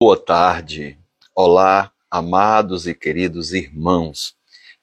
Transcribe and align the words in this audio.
Boa 0.00 0.16
tarde. 0.16 0.96
Olá, 1.34 1.92
amados 2.08 2.86
e 2.86 2.94
queridos 2.94 3.52
irmãos. 3.52 4.36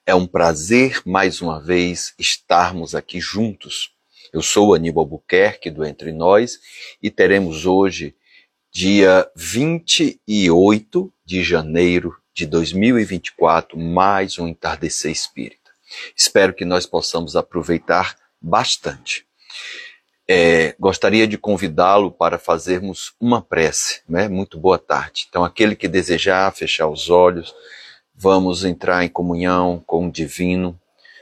É 0.04 0.14
um 0.14 0.26
prazer 0.26 1.00
mais 1.06 1.40
uma 1.40 1.58
vez 1.58 2.12
estarmos 2.18 2.94
aqui 2.94 3.18
juntos. 3.18 3.94
Eu 4.30 4.42
sou 4.42 4.74
Aníbal 4.74 5.06
Buquerque 5.06 5.70
do 5.70 5.86
Entre 5.86 6.12
Nós 6.12 6.60
e 7.02 7.10
teremos 7.10 7.64
hoje, 7.64 8.14
dia 8.70 9.26
28 9.34 11.10
de 11.24 11.42
janeiro 11.42 12.14
de 12.34 12.44
2024, 12.44 13.78
mais 13.78 14.38
um 14.38 14.46
entardecer 14.46 15.10
espírita. 15.10 15.70
Espero 16.14 16.52
que 16.52 16.66
nós 16.66 16.84
possamos 16.84 17.36
aproveitar 17.36 18.18
bastante 18.38 19.26
é, 20.28 20.74
gostaria 20.78 21.26
de 21.26 21.38
convidá-lo 21.38 22.10
para 22.10 22.38
fazermos 22.38 23.14
uma 23.20 23.40
prece, 23.40 24.02
né? 24.08 24.28
Muito 24.28 24.58
boa 24.58 24.78
tarde. 24.78 25.26
Então, 25.28 25.44
aquele 25.44 25.76
que 25.76 25.86
desejar 25.86 26.52
fechar 26.52 26.88
os 26.88 27.08
olhos, 27.08 27.54
vamos 28.14 28.64
entrar 28.64 29.04
em 29.04 29.08
comunhão 29.08 29.82
com 29.86 30.08
o 30.08 30.12
divino, 30.12 30.78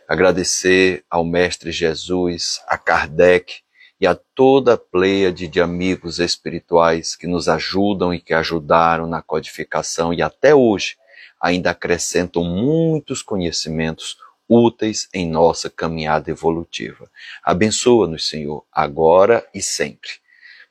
agradecer 0.08 1.04
ao 1.10 1.24
Mestre 1.24 1.70
Jesus, 1.70 2.62
a 2.66 2.78
Kardec 2.78 3.62
e 4.00 4.06
a 4.06 4.14
toda 4.14 4.74
a 4.74 4.78
pleiade 4.78 5.48
de 5.48 5.60
amigos 5.60 6.18
espirituais 6.18 7.14
que 7.14 7.26
nos 7.26 7.48
ajudam 7.48 8.12
e 8.12 8.20
que 8.20 8.32
ajudaram 8.32 9.06
na 9.06 9.20
codificação 9.20 10.12
e 10.12 10.22
até 10.22 10.54
hoje 10.54 10.96
ainda 11.40 11.70
acrescentam 11.70 12.42
muitos 12.42 13.22
conhecimentos 13.22 14.16
úteis 14.48 15.08
em 15.12 15.28
nossa 15.28 15.70
caminhada 15.70 16.30
evolutiva. 16.30 17.10
Abençoa-nos, 17.42 18.28
Senhor, 18.28 18.64
agora 18.72 19.46
e 19.54 19.62
sempre. 19.62 20.10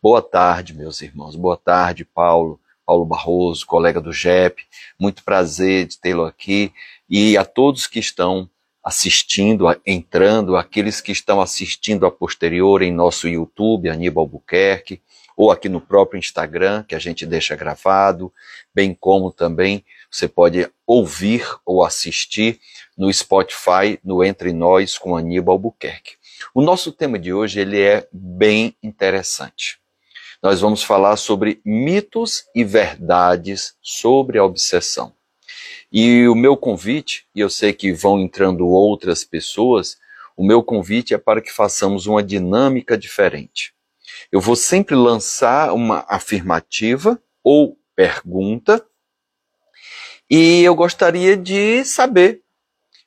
Boa 0.02 0.22
tarde, 0.22 0.74
meus 0.74 1.02
irmãos. 1.02 1.36
Boa 1.36 1.58
tarde, 1.58 2.06
Paulo. 2.06 2.60
Paulo 2.86 3.06
Barroso, 3.06 3.66
colega 3.66 4.02
do 4.02 4.12
JEP. 4.12 4.64
Muito 5.00 5.24
prazer 5.24 5.88
de 5.88 5.98
tê-lo 5.98 6.26
aqui. 6.26 6.74
E 7.10 7.38
a 7.38 7.46
todos 7.46 7.88
que 7.88 8.00
estão 8.00 8.50
assistindo, 8.84 9.66
entrando, 9.86 10.58
aqueles 10.58 11.00
que 11.00 11.14
estão 11.14 11.40
assistindo 11.40 12.06
a 12.06 12.12
posterior 12.12 12.82
em 12.82 12.92
nosso 12.92 13.30
YouTube, 13.30 13.90
Aníbal 13.90 14.28
Buquerque, 14.28 15.02
ou 15.36 15.52
aqui 15.52 15.68
no 15.68 15.82
próprio 15.82 16.18
Instagram, 16.18 16.84
que 16.84 16.96
a 16.96 17.00
gente 17.00 17.26
deixa 17.26 17.56
gravado, 17.56 18.32
bem 18.74 18.94
como 18.94 19.32
também 19.32 19.84
você 20.12 20.28
pode 20.28 20.70
ouvir 20.86 21.46
ou 21.66 21.84
assistir 21.84 22.60
no 22.98 23.12
Spotify, 23.12 24.00
no 24.04 24.24
Entre 24.24 24.54
Nós 24.54 24.98
com 24.98 25.16
Aníbal 25.16 25.54
Albuquerque. 25.54 26.16
O 26.54 26.62
nosso 26.62 26.92
tema 26.92 27.18
de 27.18 27.34
hoje 27.34 27.60
ele 27.60 27.82
é 27.82 28.08
bem 28.12 28.76
interessante. 28.84 29.80
Nós 30.42 30.60
vamos 30.60 30.84
falar 30.84 31.16
sobre 31.16 31.62
mitos 31.64 32.46
e 32.54 32.64
verdades 32.64 33.76
sobre 33.82 34.38
a 34.38 34.44
obsessão. 34.44 35.14
E 35.92 36.28
o 36.28 36.36
meu 36.36 36.58
convite, 36.58 37.26
e 37.34 37.40
eu 37.40 37.50
sei 37.50 37.72
que 37.72 37.94
vão 37.94 38.20
entrando 38.20 38.68
outras 38.68 39.24
pessoas, 39.24 39.98
o 40.36 40.44
meu 40.44 40.64
convite 40.64 41.14
é 41.14 41.18
para 41.18 41.42
que 41.42 41.52
façamos 41.52 42.08
uma 42.08 42.24
dinâmica 42.24 42.98
diferente. 42.98 43.73
Eu 44.34 44.42
vou 44.42 44.56
sempre 44.56 44.96
lançar 44.96 45.72
uma 45.74 46.04
afirmativa 46.10 47.22
ou 47.44 47.78
pergunta, 47.96 48.84
e 50.28 50.64
eu 50.64 50.74
gostaria 50.74 51.38
de 51.38 51.86
saber 51.86 52.42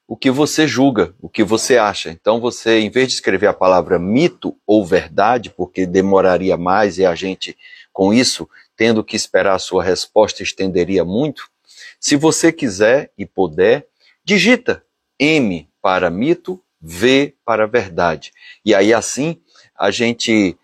o 0.06 0.16
que 0.16 0.30
você 0.30 0.69
julga, 0.69 1.16
o 1.20 1.28
que 1.28 1.42
você 1.42 1.78
acha. 1.78 2.10
Então 2.10 2.38
você, 2.38 2.78
em 2.78 2.88
vez 2.88 3.08
de 3.08 3.14
escrever 3.14 3.48
a 3.48 3.52
palavra 3.52 3.98
mito 3.98 4.56
ou 4.64 4.86
verdade, 4.86 5.50
porque 5.50 5.84
demoraria 5.84 6.56
mais 6.56 6.97
e 6.97 7.04
a 7.04 7.16
gente, 7.16 7.58
com 7.92 8.14
isso, 8.14 8.48
tendo 8.77 9.02
que 9.02 9.16
esperar 9.16 9.56
a 9.56 9.58
sua 9.58 9.82
resposta, 9.82 10.44
estenderia 10.44 11.04
muito, 11.04 11.50
se 11.98 12.14
você 12.14 12.52
quiser 12.52 13.10
e 13.19 13.27
puder, 13.27 13.84
digita 14.24 14.84
M 15.19 15.69
para 15.82 16.08
mito, 16.08 16.62
V 16.80 17.34
para 17.44 17.66
verdade. 17.66 18.31
E 18.65 18.72
aí 18.72 18.94
assim 18.94 19.41
a 19.76 19.91
gente 19.91 20.56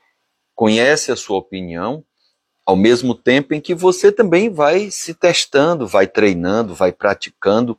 conhece 0.55 1.11
a 1.11 1.17
sua 1.17 1.39
opinião, 1.39 2.05
ao 2.65 2.77
mesmo 2.77 3.15
tempo 3.15 3.55
em 3.55 3.61
que 3.61 3.75
você 3.75 4.13
também 4.13 4.49
vai 4.49 4.91
se 4.91 5.15
testando, 5.15 5.87
vai 5.87 6.07
treinando, 6.07 6.75
vai 6.75 6.93
praticando 6.93 7.79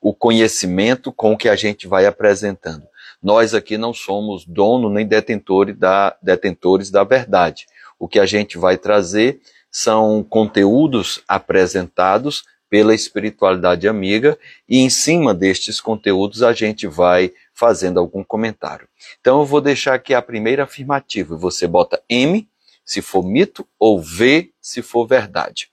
o 0.00 0.12
conhecimento 0.12 1.12
com 1.12 1.32
o 1.32 1.36
que 1.36 1.48
a 1.48 1.56
gente 1.56 1.86
vai 1.86 2.04
apresentando. 2.04 2.86
Nós 3.22 3.54
aqui 3.54 3.78
não 3.78 3.94
somos 3.94 4.44
dono 4.44 4.90
nem 4.90 5.06
detentores 5.06 5.76
da, 5.78 6.14
detentores 6.20 6.90
da 6.90 7.04
verdade. 7.04 7.66
O 7.98 8.06
que 8.06 8.18
a 8.18 8.26
gente 8.26 8.58
vai 8.58 8.76
trazer 8.76 9.40
são 9.70 10.22
conteúdos 10.22 11.22
apresentados 11.26 12.44
pela 12.68 12.94
espiritualidade 12.94 13.88
amiga 13.88 14.38
e 14.68 14.78
em 14.78 14.90
cima 14.90 15.32
destes 15.32 15.80
conteúdos 15.80 16.42
a 16.42 16.52
gente 16.52 16.86
vai 16.86 17.32
fazendo 17.54 18.00
algum 18.00 18.24
comentário. 18.24 18.88
Então 19.20 19.40
eu 19.40 19.46
vou 19.46 19.60
deixar 19.60 19.94
aqui 19.94 20.12
a 20.12 20.20
primeira 20.20 20.64
afirmativa. 20.64 21.36
Você 21.36 21.66
bota 21.66 22.02
M 22.08 22.48
se 22.84 23.00
for 23.00 23.24
mito 23.24 23.66
ou 23.78 24.00
V 24.00 24.52
se 24.60 24.82
for 24.82 25.06
verdade. 25.06 25.70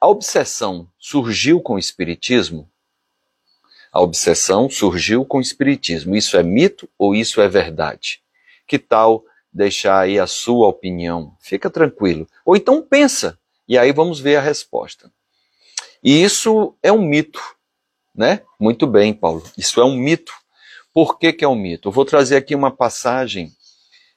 A 0.00 0.08
obsessão 0.08 0.88
surgiu 0.98 1.60
com 1.60 1.74
o 1.74 1.78
espiritismo? 1.78 2.68
A 3.92 4.00
obsessão 4.00 4.70
surgiu 4.70 5.24
com 5.24 5.38
o 5.38 5.42
espiritismo. 5.42 6.16
Isso 6.16 6.36
é 6.36 6.42
mito 6.42 6.88
ou 6.96 7.14
isso 7.14 7.40
é 7.40 7.48
verdade? 7.48 8.22
Que 8.66 8.78
tal 8.78 9.24
deixar 9.52 10.00
aí 10.00 10.18
a 10.18 10.26
sua 10.26 10.68
opinião? 10.68 11.36
Fica 11.40 11.68
tranquilo. 11.68 12.26
Ou 12.44 12.56
então 12.56 12.82
pensa, 12.82 13.38
e 13.68 13.76
aí 13.76 13.92
vamos 13.92 14.20
ver 14.20 14.36
a 14.36 14.40
resposta. 14.40 15.12
E 16.02 16.22
isso 16.22 16.74
é 16.82 16.90
um 16.90 17.02
mito, 17.02 17.42
né? 18.14 18.42
Muito 18.58 18.86
bem, 18.86 19.12
Paulo. 19.12 19.42
Isso 19.58 19.80
é 19.80 19.84
um 19.84 19.96
mito. 19.96 20.32
Por 21.02 21.18
que, 21.18 21.32
que 21.32 21.42
é 21.42 21.48
um 21.48 21.54
mito? 21.54 21.88
Eu 21.88 21.92
vou 21.92 22.04
trazer 22.04 22.36
aqui 22.36 22.54
uma 22.54 22.70
passagem 22.70 23.54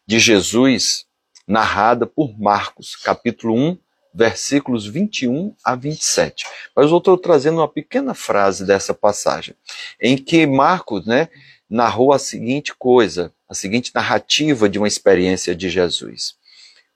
de 0.05 0.19
Jesus 0.19 1.05
narrada 1.47 2.05
por 2.05 2.37
Marcos, 2.37 2.97
capítulo 2.97 3.55
1, 3.55 3.77
versículos 4.13 4.85
21 4.85 5.55
a 5.63 5.75
27. 5.75 6.45
Mas 6.75 6.91
eu 6.91 6.97
estou 6.97 7.17
trazendo 7.17 7.59
uma 7.59 7.69
pequena 7.69 8.13
frase 8.13 8.65
dessa 8.65 8.93
passagem, 8.93 9.55
em 9.97 10.17
que 10.17 10.45
Marcos 10.45 11.05
né, 11.05 11.29
narrou 11.69 12.11
a 12.11 12.19
seguinte 12.19 12.75
coisa, 12.77 13.33
a 13.47 13.53
seguinte 13.53 13.89
narrativa 13.95 14.67
de 14.67 14.77
uma 14.77 14.87
experiência 14.89 15.55
de 15.55 15.69
Jesus. 15.69 16.35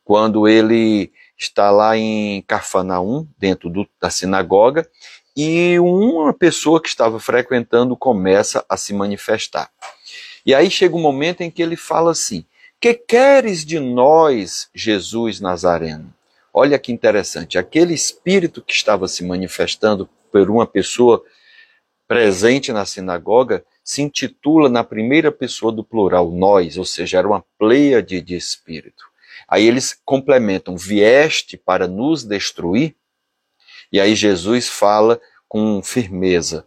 Quando 0.04 0.50
ele 0.50 1.14
está 1.38 1.72
lá 1.72 1.96
em 1.96 2.42
Cafarnaum, 2.42 3.26
dentro 3.38 3.70
do, 3.70 3.88
da 4.02 4.10
sinagoga, 4.10 4.86
e 5.38 5.80
uma 5.80 6.34
pessoa 6.34 6.82
que 6.82 6.90
estava 6.90 7.20
frequentando 7.20 7.96
começa 7.96 8.66
a 8.68 8.76
se 8.76 8.92
manifestar. 8.92 9.70
E 10.44 10.56
aí 10.56 10.72
chega 10.72 10.96
um 10.96 11.02
momento 11.02 11.42
em 11.42 11.52
que 11.52 11.62
ele 11.62 11.76
fala 11.76 12.10
assim: 12.10 12.44
Que 12.82 12.96
queres 12.96 13.64
de 13.64 13.80
nós, 13.80 14.68
Jesus 14.74 15.40
Nazareno? 15.40 16.12
Olha 16.52 16.80
que 16.80 16.92
interessante, 16.92 17.56
aquele 17.56 17.94
espírito 17.94 18.64
que 18.64 18.74
estava 18.74 19.08
se 19.08 19.24
manifestando 19.24 20.10
por 20.32 20.50
uma 20.50 20.66
pessoa 20.66 21.24
presente 22.08 22.74
na 22.74 22.84
sinagoga 22.84 23.64
se 23.84 24.02
intitula 24.02 24.68
na 24.68 24.84
primeira 24.84 25.32
pessoa 25.32 25.72
do 25.72 25.84
plural, 25.84 26.32
nós, 26.32 26.78
ou 26.78 26.86
seja, 26.86 27.20
era 27.20 27.28
uma 27.28 27.46
pleiade 27.60 28.22
de 28.22 28.36
espírito. 28.36 29.06
Aí 29.48 29.68
eles 29.68 29.98
complementam, 30.04 30.76
vieste 30.76 31.58
para 31.58 31.88
nos 31.88 32.24
destruir? 32.24 32.96
E 33.92 34.00
aí 34.00 34.16
Jesus 34.16 34.68
fala 34.68 35.20
com 35.48 35.82
firmeza, 35.82 36.66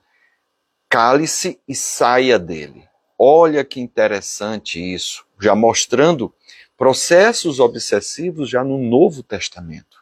cale-se 0.89 1.61
e 1.69 1.75
saia 1.75 2.39
dele. 2.39 2.89
Olha 3.19 3.65
que 3.65 3.81
interessante 3.81 4.81
isso, 4.81 5.25
já 5.39 5.55
mostrando 5.55 6.35
processos 6.77 7.61
obsessivos 7.61 8.49
já 8.49 8.65
no 8.65 8.79
Novo 8.79 9.23
Testamento. 9.23 9.99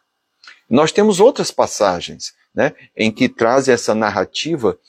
Nós 0.69 0.91
temos 0.91 1.19
outras 1.19 1.51
passagens 1.51 2.33
né, 2.53 2.73
em 2.95 3.11
que 3.11 3.27
traz 3.27 3.67
essa 3.67 3.93
narrativa 3.93 4.79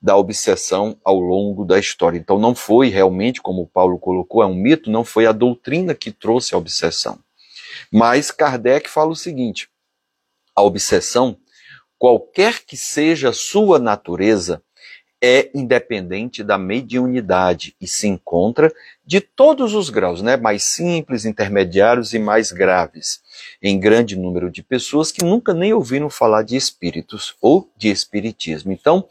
da 0.00 0.16
obsessão 0.16 0.98
ao 1.04 1.18
longo 1.18 1.64
da 1.64 1.78
história. 1.78 2.18
Então 2.18 2.38
não 2.38 2.54
foi 2.54 2.88
realmente, 2.88 3.42
como 3.42 3.66
Paulo 3.66 3.98
colocou, 3.98 4.42
é 4.42 4.46
um 4.46 4.54
mito, 4.54 4.90
não 4.90 5.04
foi 5.04 5.26
a 5.26 5.32
doutrina 5.32 5.94
que 5.94 6.10
trouxe 6.10 6.54
a 6.54 6.58
obsessão. 6.58 7.18
Mas 7.92 8.30
Kardec 8.30 8.88
fala 8.88 9.10
o 9.10 9.16
seguinte: 9.16 9.68
a 10.54 10.62
obsessão, 10.62 11.36
qualquer 12.00 12.64
que 12.64 12.78
seja 12.78 13.28
a 13.28 13.32
sua 13.34 13.78
natureza, 13.78 14.62
é 15.22 15.50
independente 15.54 16.42
da 16.42 16.56
mediunidade 16.56 17.76
e 17.78 17.86
se 17.86 18.08
encontra 18.08 18.72
de 19.04 19.20
todos 19.20 19.74
os 19.74 19.90
graus, 19.90 20.22
né? 20.22 20.34
mais 20.34 20.64
simples, 20.64 21.26
intermediários 21.26 22.14
e 22.14 22.18
mais 22.18 22.52
graves, 22.52 23.20
em 23.62 23.78
grande 23.78 24.16
número 24.16 24.50
de 24.50 24.62
pessoas 24.62 25.12
que 25.12 25.22
nunca 25.22 25.52
nem 25.52 25.74
ouviram 25.74 26.08
falar 26.08 26.42
de 26.42 26.56
espíritos 26.56 27.36
ou 27.38 27.70
de 27.76 27.90
espiritismo. 27.90 28.72
Então, 28.72 29.06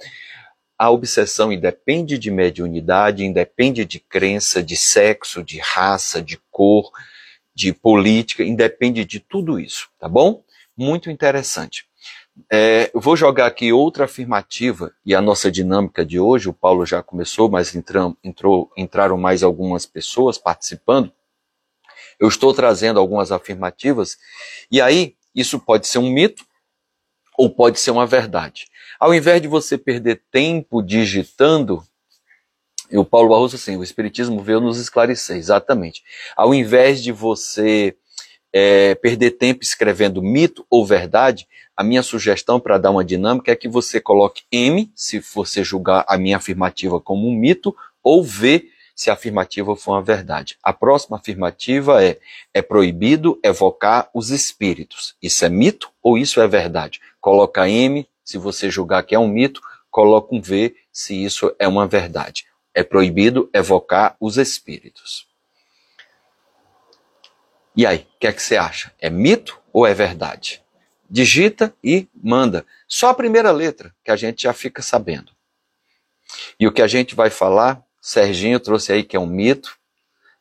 a 0.76 0.90
obsessão 0.90 1.54
independe 1.54 2.18
de 2.18 2.32
mediunidade, 2.32 3.24
independe 3.24 3.86
de 3.86 4.00
crença, 4.00 4.64
de 4.64 4.76
sexo, 4.76 5.44
de 5.44 5.60
raça, 5.60 6.24
de 6.24 6.40
cor, 6.50 6.90
de 7.54 7.72
política, 7.72 8.44
independe 8.44 9.06
de 9.06 9.20
tudo 9.20 9.60
isso, 9.60 9.90
tá 10.00 10.10
bom? 10.10 10.44
Muito 10.76 11.12
interessante. 11.12 11.89
É, 12.52 12.90
eu 12.94 13.02
vou 13.02 13.16
jogar 13.16 13.48
aqui 13.48 13.72
outra 13.72 14.06
afirmativa, 14.06 14.94
e 15.06 15.14
a 15.14 15.22
nossa 15.22 15.52
dinâmica 15.52 16.06
de 16.06 16.20
hoje, 16.20 16.50
o 16.50 16.54
Paulo 16.54 16.86
já 16.86 17.04
começou, 17.04 17.50
mas 17.50 17.76
entram, 17.76 18.16
entrou, 18.24 18.72
entraram 18.78 19.18
mais 19.18 19.44
algumas 19.44 19.86
pessoas 19.86 20.38
participando. 20.38 21.12
Eu 22.20 22.28
estou 22.28 22.54
trazendo 22.54 23.00
algumas 23.00 23.32
afirmativas, 23.32 24.18
e 24.72 24.82
aí 24.82 25.16
isso 25.36 25.60
pode 25.60 25.88
ser 25.88 26.00
um 26.00 26.10
mito 26.10 26.46
ou 27.38 27.50
pode 27.50 27.80
ser 27.80 27.92
uma 27.92 28.06
verdade. 28.06 28.68
Ao 29.00 29.14
invés 29.14 29.42
de 29.42 29.48
você 29.48 29.78
perder 29.78 30.24
tempo 30.32 30.82
digitando, 30.82 31.84
e 32.92 32.98
o 32.98 33.06
Paulo 33.06 33.30
Barroso 33.30 33.56
assim, 33.56 33.78
o 33.78 33.84
Espiritismo 33.84 34.42
veio 34.42 34.60
nos 34.60 34.80
esclarecer, 34.80 35.38
exatamente. 35.38 36.04
Ao 36.36 36.54
invés 36.54 37.02
de 37.02 37.12
você 37.12 37.96
é, 38.54 38.96
perder 38.96 39.32
tempo 39.32 39.64
escrevendo 39.64 40.22
mito 40.22 40.66
ou 40.70 40.86
verdade, 40.86 41.48
a 41.80 41.84
minha 41.84 42.04
sugestão 42.04 42.60
para 42.60 42.78
dar 42.78 42.92
uma 42.92 43.06
dinâmica 43.06 43.52
é 43.52 43.56
que 43.56 43.70
você 43.70 44.02
coloque 44.02 44.44
M, 44.52 44.92
se 44.94 45.20
você 45.20 45.64
julgar 45.64 46.04
a 46.08 46.18
minha 46.18 46.36
afirmativa 46.36 47.00
como 47.00 47.28
um 47.28 47.34
mito, 47.34 47.76
ou 48.04 48.22
V, 48.22 48.70
se 48.94 49.10
a 49.10 49.14
afirmativa 49.14 49.74
for 49.78 49.94
uma 49.94 50.02
verdade. 50.02 50.58
A 50.62 50.74
próxima 50.74 51.16
afirmativa 51.16 52.04
é: 52.04 52.20
é 52.54 52.62
proibido 52.62 53.40
evocar 53.42 54.10
os 54.14 54.30
espíritos. 54.30 55.16
Isso 55.22 55.46
é 55.46 55.50
mito 55.50 55.90
ou 56.04 56.18
isso 56.18 56.42
é 56.42 56.48
verdade? 56.50 57.00
Coloca 57.22 57.70
M, 57.70 58.06
se 58.26 58.38
você 58.38 58.70
julgar 58.70 59.04
que 59.04 59.16
é 59.16 59.20
um 59.20 59.30
mito, 59.30 59.62
coloca 59.90 60.36
um 60.36 60.42
V, 60.42 60.76
se 60.92 61.24
isso 61.24 61.56
é 61.58 61.66
uma 61.66 61.88
verdade. 61.88 62.46
É 62.74 62.84
proibido 62.84 63.50
evocar 63.54 64.18
os 64.20 64.38
espíritos. 64.38 65.29
E 67.76 67.86
aí, 67.86 68.08
o 68.16 68.20
que 68.20 68.28
é 68.28 68.34
que 68.34 68.42
você 68.42 68.58
acha? 68.58 68.92
É 69.00 69.10
mito 69.10 69.60
ou 69.72 69.86
é 69.86 69.94
verdade? 69.94 70.62
Digita 71.10 71.74
e 71.84 72.08
manda. 72.14 72.66
Só 72.88 73.10
a 73.10 73.14
primeira 73.14 73.52
letra, 73.52 73.94
que 74.04 74.12
a 74.12 74.16
gente 74.16 74.44
já 74.44 74.54
fica 74.54 74.82
sabendo. 74.82 75.32
E 76.60 76.68
o 76.68 76.72
que 76.72 76.82
a 76.82 76.88
gente 76.88 77.16
vai 77.16 77.30
falar, 77.30 77.84
Serginho 78.02 78.60
trouxe 78.60 78.92
aí 78.92 79.04
que 79.04 79.16
é 79.16 79.20
um 79.20 79.26
mito. 79.26 79.78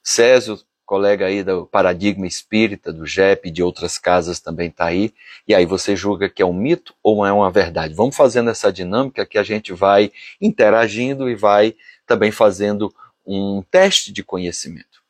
Césio, 0.03 0.59
colega 0.89 1.27
aí 1.27 1.43
do 1.43 1.67
Paradigma 1.67 2.27
Espírita, 2.27 2.91
do 2.91 3.07
JEP, 3.07 3.51
de 3.51 3.63
outras 3.63 3.99
casas 3.99 4.41
também 4.41 4.69
está 4.69 4.87
aí. 4.87 5.13
E 5.47 5.55
aí 5.55 5.67
você 5.67 5.95
julga 5.95 6.31
que 6.31 6.41
é 6.41 6.47
um 6.47 6.53
mito 6.53 6.95
ou 7.03 7.27
é 7.27 7.31
uma 7.31 7.51
verdade? 7.51 7.95
Vamos 7.95 8.17
fazendo 8.17 8.49
essa 8.49 8.73
dinâmica 8.73 9.27
que 9.27 9.37
a 9.37 9.43
gente 9.43 9.73
vai 9.73 10.11
interagindo 10.41 11.29
e 11.29 11.35
vai 11.35 11.77
também 12.07 12.31
fazendo 12.31 12.93
um 13.27 13.63
teste 13.71 14.11
de 14.11 14.23
conhecimento. 14.25 15.03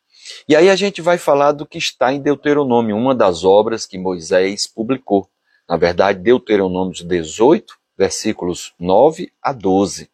E 0.49 0.57
aí 0.57 0.69
a 0.71 0.77
gente 0.77 1.01
vai 1.01 1.19
falar 1.19 1.53
do 1.53 1.67
que 1.67 1.79
está 1.79 2.13
em 2.13 2.21
Deuteronômio, 2.21 2.97
uma 2.97 3.15
das 3.15 3.45
obras 3.45 3.87
que 3.87 3.99
Moisés 3.99 4.67
publicou. 4.67 5.29
Na 5.69 5.77
verdade, 5.77 6.21
Deuteronômio 6.21 6.95
18, 7.05 7.75
versículos 7.97 8.73
9 8.79 9.33
a 9.43 9.53
12. 9.53 10.11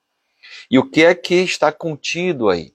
E 0.70 0.78
o 0.78 0.88
que 0.88 1.04
é 1.04 1.14
que 1.14 1.36
está 1.36 1.70
contido 1.70 2.48
aí? 2.48 2.72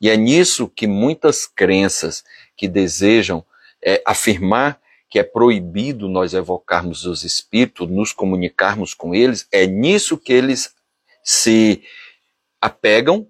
E 0.00 0.10
é 0.10 0.16
nisso 0.16 0.68
que 0.68 0.86
muitas 0.86 1.46
crenças 1.46 2.24
que 2.56 2.68
desejam 2.68 3.44
é, 3.82 4.02
afirmar 4.06 4.80
que 5.08 5.18
é 5.18 5.22
proibido 5.22 6.08
nós 6.08 6.34
evocarmos 6.34 7.06
os 7.06 7.24
espíritos, 7.24 7.88
nos 7.88 8.12
comunicarmos 8.12 8.92
com 8.92 9.14
eles, 9.14 9.46
é 9.52 9.66
nisso 9.66 10.18
que 10.18 10.32
eles 10.32 10.74
se 11.22 11.82
apegam 12.60 13.26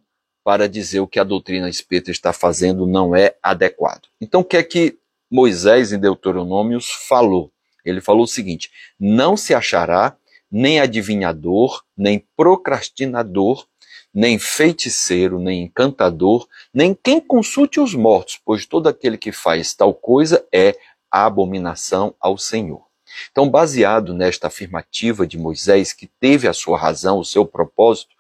para 0.46 0.68
dizer 0.68 1.00
o 1.00 1.08
que 1.08 1.18
a 1.18 1.24
doutrina 1.24 1.68
espírita 1.68 2.12
está 2.12 2.32
fazendo 2.32 2.86
não 2.86 3.16
é 3.16 3.34
adequado. 3.42 4.02
Então, 4.20 4.42
o 4.42 4.44
que 4.44 4.56
é 4.56 4.62
que 4.62 4.96
Moisés, 5.28 5.92
em 5.92 5.98
Deuteronômios, 5.98 6.88
falou? 7.08 7.50
Ele 7.84 8.00
falou 8.00 8.22
o 8.22 8.28
seguinte: 8.28 8.70
não 8.96 9.36
se 9.36 9.52
achará 9.52 10.16
nem 10.48 10.78
adivinhador, 10.78 11.82
nem 11.98 12.24
procrastinador, 12.36 13.66
nem 14.14 14.38
feiticeiro, 14.38 15.40
nem 15.40 15.64
encantador, 15.64 16.46
nem 16.72 16.94
quem 16.94 17.20
consulte 17.20 17.80
os 17.80 17.92
mortos, 17.92 18.40
pois 18.44 18.64
todo 18.64 18.88
aquele 18.88 19.18
que 19.18 19.32
faz 19.32 19.74
tal 19.74 19.92
coisa 19.92 20.46
é 20.54 20.76
abominação 21.10 22.14
ao 22.20 22.38
Senhor. 22.38 22.86
Então, 23.32 23.50
baseado 23.50 24.14
nesta 24.14 24.46
afirmativa 24.46 25.26
de 25.26 25.36
Moisés, 25.36 25.92
que 25.92 26.06
teve 26.20 26.46
a 26.46 26.52
sua 26.52 26.78
razão, 26.78 27.18
o 27.18 27.24
seu 27.24 27.44
propósito, 27.44 28.14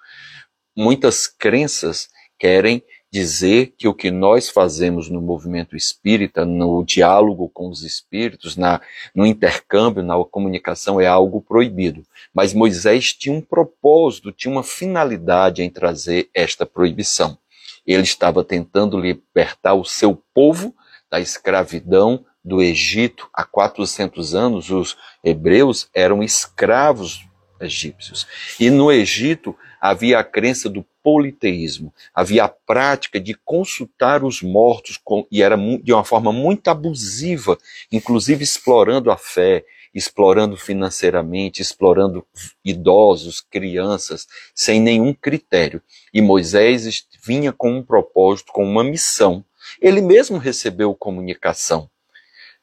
muitas 0.76 1.28
crenças 1.28 2.08
querem 2.38 2.82
dizer 3.10 3.72
que 3.78 3.88
o 3.88 3.94
que 3.94 4.10
nós 4.10 4.50
fazemos 4.50 5.08
no 5.08 5.22
movimento 5.22 5.76
espírita, 5.76 6.44
no 6.44 6.84
diálogo 6.84 7.48
com 7.48 7.68
os 7.68 7.82
espíritos, 7.82 8.56
na, 8.56 8.80
no 9.14 9.24
intercâmbio, 9.24 10.02
na 10.02 10.22
comunicação, 10.24 11.00
é 11.00 11.06
algo 11.06 11.40
proibido. 11.40 12.02
Mas 12.34 12.52
Moisés 12.52 13.12
tinha 13.12 13.34
um 13.34 13.40
propósito, 13.40 14.32
tinha 14.32 14.52
uma 14.52 14.62
finalidade 14.62 15.62
em 15.62 15.70
trazer 15.70 16.28
esta 16.34 16.66
proibição. 16.66 17.38
Ele 17.86 18.02
estava 18.02 18.44
tentando 18.44 18.98
libertar 18.98 19.74
o 19.74 19.84
seu 19.84 20.20
povo 20.34 20.74
da 21.10 21.20
escravidão 21.20 22.24
do 22.44 22.60
Egito. 22.60 23.28
Há 23.32 23.44
400 23.44 24.34
anos, 24.34 24.70
os 24.70 24.96
hebreus 25.24 25.88
eram 25.94 26.22
escravos 26.22 27.26
egípcios. 27.60 28.26
E 28.60 28.68
no 28.70 28.92
Egito 28.92 29.56
havia 29.80 30.18
a 30.18 30.24
crença 30.24 30.68
do 30.68 30.84
politeísmo. 31.02 31.92
Havia 32.14 32.44
a 32.44 32.48
prática 32.48 33.20
de 33.20 33.34
consultar 33.34 34.24
os 34.24 34.42
mortos, 34.42 34.98
com, 35.02 35.26
e 35.30 35.42
era 35.42 35.56
de 35.82 35.92
uma 35.92 36.04
forma 36.04 36.32
muito 36.32 36.68
abusiva, 36.68 37.56
inclusive 37.92 38.42
explorando 38.42 39.10
a 39.10 39.16
fé, 39.16 39.64
explorando 39.94 40.56
financeiramente, 40.56 41.62
explorando 41.62 42.26
idosos, 42.64 43.40
crianças, 43.40 44.26
sem 44.54 44.80
nenhum 44.80 45.14
critério. 45.14 45.80
E 46.12 46.20
Moisés 46.20 47.06
vinha 47.24 47.52
com 47.52 47.70
um 47.70 47.82
propósito, 47.82 48.52
com 48.52 48.64
uma 48.64 48.84
missão. 48.84 49.44
Ele 49.80 50.00
mesmo 50.00 50.38
recebeu 50.38 50.94
comunicação. 50.94 51.88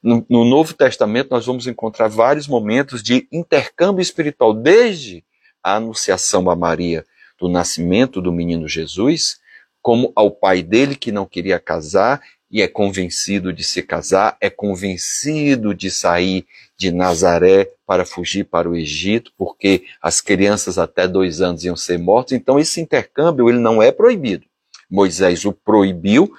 No, 0.02 0.26
no 0.30 0.44
Novo 0.44 0.74
Testamento, 0.74 1.32
nós 1.32 1.46
vamos 1.46 1.66
encontrar 1.66 2.10
vários 2.10 2.48
momentos 2.48 3.02
de 3.02 3.26
intercâmbio 3.32 4.02
espiritual, 4.02 4.54
desde 4.54 5.24
a 5.64 5.76
anunciação 5.76 6.50
a 6.50 6.56
Maria 6.56 7.06
do 7.40 7.48
nascimento 7.48 8.22
do 8.22 8.32
menino 8.32 8.68
Jesus, 8.68 9.40
como 9.82 10.12
ao 10.16 10.32
pai 10.32 10.62
dele 10.62 10.96
que 10.96 11.12
não 11.12 11.26
queria 11.26 11.60
casar 11.60 12.22
e 12.50 12.62
é 12.62 12.68
convencido 12.68 13.52
de 13.52 13.64
se 13.64 13.82
casar, 13.82 14.38
é 14.40 14.50
convencido 14.50 15.74
de 15.74 15.90
sair 15.90 16.46
de 16.78 16.92
Nazaré 16.92 17.70
para 17.86 18.06
fugir 18.06 18.44
para 18.44 18.70
o 18.70 18.76
Egito, 18.76 19.32
porque 19.36 19.86
as 20.00 20.22
crianças 20.22 20.78
até 20.78 21.08
dois 21.08 21.42
anos 21.42 21.64
iam 21.64 21.76
ser 21.76 21.98
mortas. 21.98 22.34
Então 22.34 22.60
esse 22.60 22.80
intercâmbio 22.80 23.50
ele 23.50 23.58
não 23.58 23.82
é 23.82 23.92
proibido. 23.92 24.46
Moisés 24.90 25.46
o 25.46 25.52
proibiu 25.52 26.32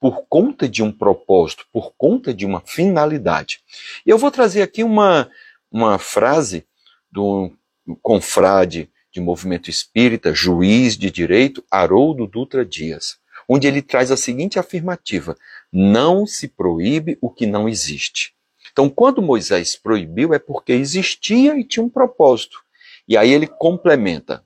por 0.00 0.24
conta 0.28 0.68
de 0.68 0.82
um 0.82 0.90
propósito, 0.90 1.66
por 1.72 1.92
conta 1.96 2.34
de 2.34 2.44
uma 2.44 2.60
finalidade. 2.60 3.60
E 4.04 4.10
eu 4.10 4.18
vou 4.18 4.30
trazer 4.30 4.62
aqui 4.62 4.82
uma, 4.82 5.30
uma 5.70 5.98
frase 5.98 6.66
do 7.12 7.52
confrade 7.96 8.90
de 9.12 9.20
movimento 9.20 9.68
espírita, 9.68 10.34
juiz 10.34 10.96
de 10.96 11.10
direito, 11.10 11.64
Haroldo 11.70 12.26
Dutra 12.26 12.64
Dias, 12.64 13.18
onde 13.48 13.66
ele 13.66 13.82
traz 13.82 14.10
a 14.10 14.16
seguinte 14.16 14.58
afirmativa: 14.58 15.36
não 15.72 16.26
se 16.26 16.48
proíbe 16.48 17.18
o 17.20 17.30
que 17.30 17.46
não 17.46 17.68
existe. 17.68 18.32
Então, 18.72 18.88
quando 18.88 19.20
Moisés 19.20 19.76
proibiu, 19.76 20.32
é 20.32 20.38
porque 20.38 20.72
existia 20.72 21.58
e 21.58 21.64
tinha 21.64 21.84
um 21.84 21.90
propósito. 21.90 22.62
E 23.08 23.16
aí 23.16 23.32
ele 23.32 23.46
complementa, 23.46 24.44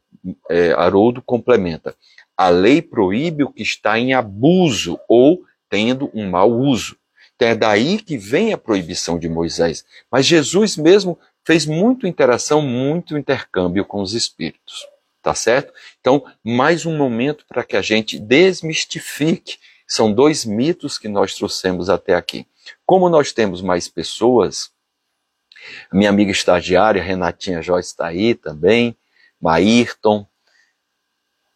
é, 0.49 0.73
Haroldo 0.73 1.21
complementa: 1.21 1.95
a 2.37 2.49
lei 2.49 2.81
proíbe 2.81 3.45
o 3.45 3.53
que 3.53 3.63
está 3.63 3.99
em 3.99 4.15
abuso 4.15 4.99
ou 5.09 5.43
tendo 5.69 6.11
um 6.15 6.29
mau 6.31 6.51
uso. 6.51 6.97
Então 7.37 7.49
é 7.49 7.55
daí 7.55 7.99
que 7.99 8.17
vem 8.17 8.53
a 8.53 8.59
proibição 8.59 9.19
de 9.19 9.29
Moisés. 9.29 9.85
Mas 10.11 10.25
Jesus 10.25 10.77
mesmo 10.77 11.19
fez 11.45 11.67
muita 11.67 12.09
interação, 12.09 12.63
muito 12.63 13.17
intercâmbio 13.17 13.85
com 13.85 14.01
os 14.01 14.15
espíritos. 14.15 14.87
Tá 15.23 15.35
certo? 15.35 15.73
Então, 16.01 16.25
mais 16.43 16.85
um 16.85 16.97
momento 16.97 17.47
para 17.49 17.65
que 17.65 17.77
a 17.77 17.83
gente 17.83 18.19
desmistifique. 18.19 19.57
São 19.87 20.13
dois 20.13 20.45
mitos 20.45 20.99
que 20.99 21.09
nós 21.09 21.35
trouxemos 21.35 21.89
até 21.89 22.15
aqui. 22.15 22.47
Como 22.85 23.09
nós 23.09 23.33
temos 23.33 23.63
mais 23.63 23.89
pessoas, 23.89 24.71
minha 25.93 26.11
amiga 26.11 26.31
estagiária, 26.31 27.03
Renatinha 27.03 27.63
Joyce 27.63 27.91
está 27.91 28.07
aí 28.07 28.35
também, 28.35 28.97
Maírton, 29.41 30.27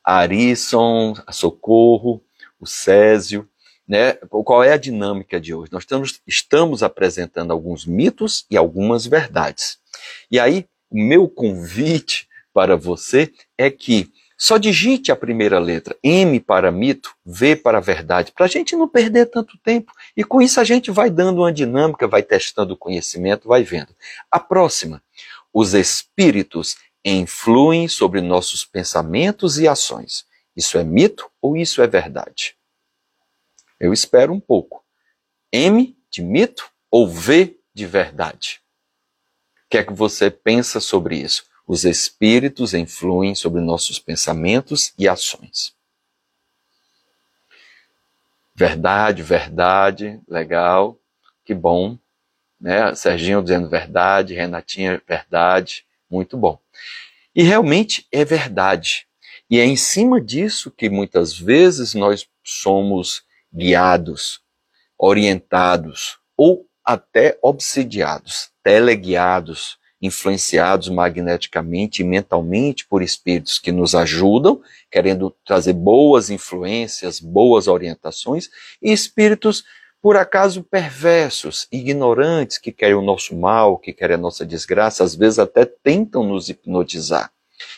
Arisson, 0.03 1.15
Socorro, 1.31 2.23
o 2.59 2.67
Césio, 2.67 3.49
né? 3.89 4.13
Qual 4.29 4.63
é 4.63 4.73
a 4.73 4.77
dinâmica 4.77 5.41
de 5.41 5.55
hoje? 5.55 5.73
Nós 5.73 5.85
estamos, 5.85 6.21
estamos 6.27 6.83
apresentando 6.83 7.53
alguns 7.53 7.87
mitos 7.87 8.45
e 8.51 8.57
algumas 8.57 9.07
verdades. 9.07 9.79
E 10.31 10.39
aí, 10.39 10.67
o 10.91 11.03
meu 11.03 11.29
convite 11.29 12.29
para 12.53 12.77
você 12.77 13.33
é 13.57 13.71
que 13.71 14.13
só 14.37 14.57
digite 14.57 15.11
a 15.11 15.17
primeira 15.17 15.59
letra, 15.59 15.97
M 16.01 16.39
para 16.39 16.71
mito, 16.71 17.13
V 17.27 17.57
para 17.57 17.81
verdade, 17.81 18.31
para 18.31 18.47
a 18.47 18.49
gente 18.49 18.77
não 18.77 18.87
perder 18.87 19.27
tanto 19.27 19.59
tempo. 19.59 19.91
E 20.17 20.23
com 20.23 20.41
isso 20.41 20.61
a 20.61 20.65
gente 20.65 20.93
vai 20.93 21.11
dando 21.11 21.39
uma 21.39 21.53
dinâmica, 21.53 22.07
vai 22.07 22.23
testando 22.23 22.75
o 22.75 22.77
conhecimento, 22.77 23.49
vai 23.49 23.65
vendo. 23.65 23.93
A 24.31 24.39
próxima, 24.39 25.03
os 25.53 25.75
espíritos 25.75 26.77
influem 27.05 27.89
sobre 27.89 28.21
nossos 28.21 28.65
pensamentos 28.65 29.59
e 29.59 29.67
ações. 29.67 30.25
Isso 30.55 30.79
é 30.79 30.85
mito 30.85 31.29
ou 31.43 31.57
isso 31.57 31.83
é 31.83 31.87
verdade? 31.89 32.58
Eu 33.79 33.93
espero 33.93 34.33
um 34.33 34.41
pouco. 34.41 34.85
M 35.53 35.97
de 36.11 36.23
mito 36.23 36.71
ou 36.91 37.09
V 37.09 37.59
de 37.73 37.87
verdade? 37.87 38.61
O 39.67 39.69
que 39.71 39.79
é 39.79 39.85
que 39.85 39.93
você 39.93 40.31
pensa 40.31 40.81
sobre 40.81 41.17
isso? 41.17 41.45
Os 41.67 41.85
espíritos 41.85 42.73
influem 42.75 43.35
sobre 43.35 43.61
nossos 43.61 43.99
pensamentos 43.99 44.93
e 44.99 45.07
ações. 45.07 45.77
Verdade, 48.55 49.23
verdade, 49.23 50.21
legal, 50.27 50.99
que 51.45 51.55
bom. 51.55 51.99
Né? 52.61 52.95
Serginho 52.95 53.43
dizendo 53.43 53.69
verdade, 53.69 54.35
Renatinha, 54.35 55.01
verdade, 55.07 55.87
muito 56.11 56.37
bom. 56.37 56.59
E 57.35 57.43
realmente 57.43 58.07
é 58.11 58.25
verdade. 58.25 59.07
E 59.49 59.61
é 59.61 59.65
em 59.65 59.77
cima 59.77 60.21
disso 60.21 60.71
que 60.71 60.91
muitas 60.91 61.39
vezes 61.39 61.95
nós 61.95 62.29
somos 62.43 63.23
guiados, 63.53 64.41
orientados 64.99 66.19
ou 66.37 66.67
até 66.85 67.39
obsidiados, 67.43 68.51
teleguiados, 68.63 69.79
influenciados 70.01 70.89
magneticamente 70.89 72.03
e 72.03 72.05
mentalmente 72.05 72.87
por 72.87 73.03
espíritos 73.03 73.59
que 73.59 73.73
nos 73.73 73.95
ajudam, 73.95 74.61
querendo 74.91 75.35
trazer 75.45 75.73
boas 75.73 76.31
influências, 76.31 77.21
boas 77.21 77.67
orientações, 77.67 78.49
e 78.81 78.93
espíritos 78.93 79.65
por 80.01 80.17
acaso 80.17 80.63
perversos, 80.63 81.67
ignorantes, 81.73 82.59
que 82.59 82.71
querem 82.71 82.95
o 82.95 83.03
nosso 83.03 83.37
mal, 83.37 83.77
que 83.77 83.93
querem 83.93 84.15
a 84.15 84.19
nossa 84.19 84.47
desgraça, 84.47 85.03
às 85.03 85.15
vezes 85.15 85.41
até 85.41 85.65
tentam 85.65 86.23
nos 86.23 86.49
hipnotizar. 86.49 87.33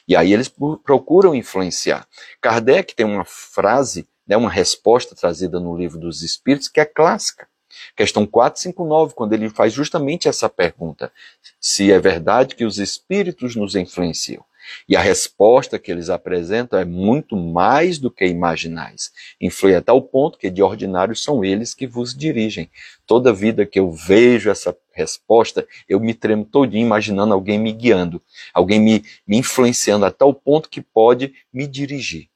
E 0.07 0.15
aí 0.15 0.33
eles 0.33 0.53
procuram 0.85 1.35
influenciar. 1.35 2.07
Kardec 2.39 2.95
tem 2.95 3.07
uma 3.07 3.25
frase, 3.25 4.07
né, 4.31 4.37
uma 4.37 4.49
resposta 4.49 5.13
trazida 5.13 5.59
no 5.59 5.77
livro 5.77 5.99
dos 5.99 6.23
Espíritos, 6.23 6.69
que 6.69 6.79
é 6.79 6.85
clássica. 6.85 7.49
Questão 7.97 8.25
459, 8.25 9.15
quando 9.15 9.33
ele 9.33 9.51
faz 9.51 9.73
justamente 9.73 10.29
essa 10.29 10.49
pergunta: 10.49 11.13
se 11.61 11.91
é 11.91 11.99
verdade 11.99 12.55
que 12.55 12.65
os 12.65 12.79
espíritos 12.79 13.57
nos 13.57 13.75
influenciam. 13.75 14.45
E 14.89 14.95
a 14.95 15.01
resposta 15.01 15.79
que 15.81 15.91
eles 15.91 16.11
apresentam 16.11 16.79
é 16.79 16.85
muito 16.85 17.35
mais 17.35 17.99
do 17.99 18.11
que 18.11 18.25
imaginais. 18.27 19.11
Influi 19.41 19.75
a 19.75 19.83
tal 19.83 20.01
ponto 20.01 20.39
que 20.39 20.51
de 20.51 20.63
ordinário 20.63 21.17
são 21.17 21.45
eles 21.45 21.75
que 21.75 21.87
vos 21.87 22.15
dirigem. 22.15 22.71
Toda 23.07 23.33
vida 23.33 23.67
que 23.67 23.81
eu 23.81 23.91
vejo 23.91 24.49
essa 24.49 24.77
resposta, 24.93 25.67
eu 25.89 25.99
me 25.99 26.15
tremo 26.15 26.45
todinho 26.45 26.87
imaginando 26.87 27.35
alguém 27.35 27.59
me 27.59 27.73
guiando, 27.73 28.23
alguém 28.55 28.79
me, 28.79 29.05
me 29.27 29.39
influenciando 29.39 30.05
a 30.05 30.11
tal 30.11 30.33
ponto 30.33 30.69
que 30.69 30.81
pode 30.81 31.35
me 31.53 31.67
dirigir. 31.67 32.30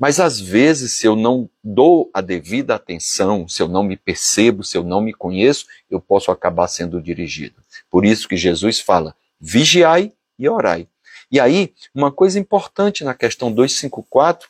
Mas 0.00 0.18
às 0.18 0.40
vezes, 0.40 0.94
se 0.94 1.06
eu 1.06 1.14
não 1.14 1.46
dou 1.62 2.10
a 2.14 2.22
devida 2.22 2.74
atenção, 2.74 3.46
se 3.46 3.62
eu 3.62 3.68
não 3.68 3.82
me 3.82 3.98
percebo, 3.98 4.64
se 4.64 4.78
eu 4.78 4.82
não 4.82 5.02
me 5.02 5.12
conheço, 5.12 5.66
eu 5.90 6.00
posso 6.00 6.30
acabar 6.30 6.68
sendo 6.68 7.02
dirigido. 7.02 7.56
Por 7.90 8.06
isso 8.06 8.26
que 8.26 8.34
Jesus 8.34 8.80
fala: 8.80 9.14
vigiai 9.38 10.10
e 10.38 10.48
orai. 10.48 10.88
E 11.30 11.38
aí, 11.38 11.74
uma 11.94 12.10
coisa 12.10 12.40
importante 12.40 13.04
na 13.04 13.12
questão 13.12 13.52
254, 13.52 14.48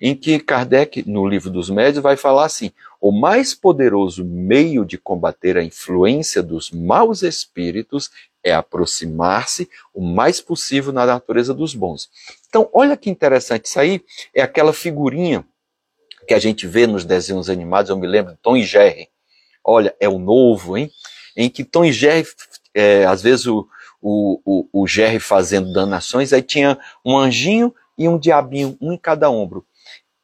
em 0.00 0.14
que 0.14 0.38
Kardec, 0.38 1.08
no 1.08 1.26
livro 1.26 1.50
dos 1.50 1.68
médios, 1.68 2.02
vai 2.02 2.16
falar 2.16 2.46
assim: 2.46 2.72
o 3.00 3.12
mais 3.12 3.54
poderoso 3.54 4.24
meio 4.24 4.84
de 4.84 4.96
combater 4.96 5.56
a 5.56 5.62
influência 5.62 6.42
dos 6.42 6.70
maus 6.70 7.22
espíritos 7.22 8.10
é 8.42 8.52
aproximar-se 8.52 9.68
o 9.92 10.00
mais 10.00 10.40
possível 10.40 10.92
na 10.92 11.04
natureza 11.04 11.52
dos 11.52 11.74
bons. 11.74 12.08
Então, 12.48 12.68
olha 12.72 12.96
que 12.96 13.10
interessante, 13.10 13.66
isso 13.66 13.78
aí 13.78 14.02
é 14.34 14.40
aquela 14.42 14.72
figurinha 14.72 15.44
que 16.26 16.34
a 16.34 16.38
gente 16.38 16.66
vê 16.66 16.86
nos 16.86 17.04
desenhos 17.04 17.50
animados, 17.50 17.90
eu 17.90 17.98
me 17.98 18.06
lembro, 18.06 18.38
Tom 18.42 18.56
e 18.56 18.62
Jerry. 18.62 19.08
Olha, 19.64 19.94
é 20.00 20.08
o 20.08 20.18
novo, 20.18 20.76
hein? 20.76 20.90
Em 21.36 21.50
que 21.50 21.64
Tom 21.64 21.84
e 21.84 21.92
Jerry, 21.92 22.26
é, 22.74 23.04
às 23.04 23.22
vezes 23.22 23.46
o, 23.46 23.68
o, 24.00 24.40
o, 24.44 24.82
o 24.82 24.86
Jerry 24.86 25.20
fazendo 25.20 25.72
danações, 25.72 26.32
aí 26.32 26.42
tinha 26.42 26.78
um 27.04 27.18
anjinho 27.18 27.74
e 27.98 28.08
um 28.08 28.18
diabinho, 28.18 28.76
um 28.80 28.92
em 28.92 28.98
cada 28.98 29.30
ombro. 29.30 29.66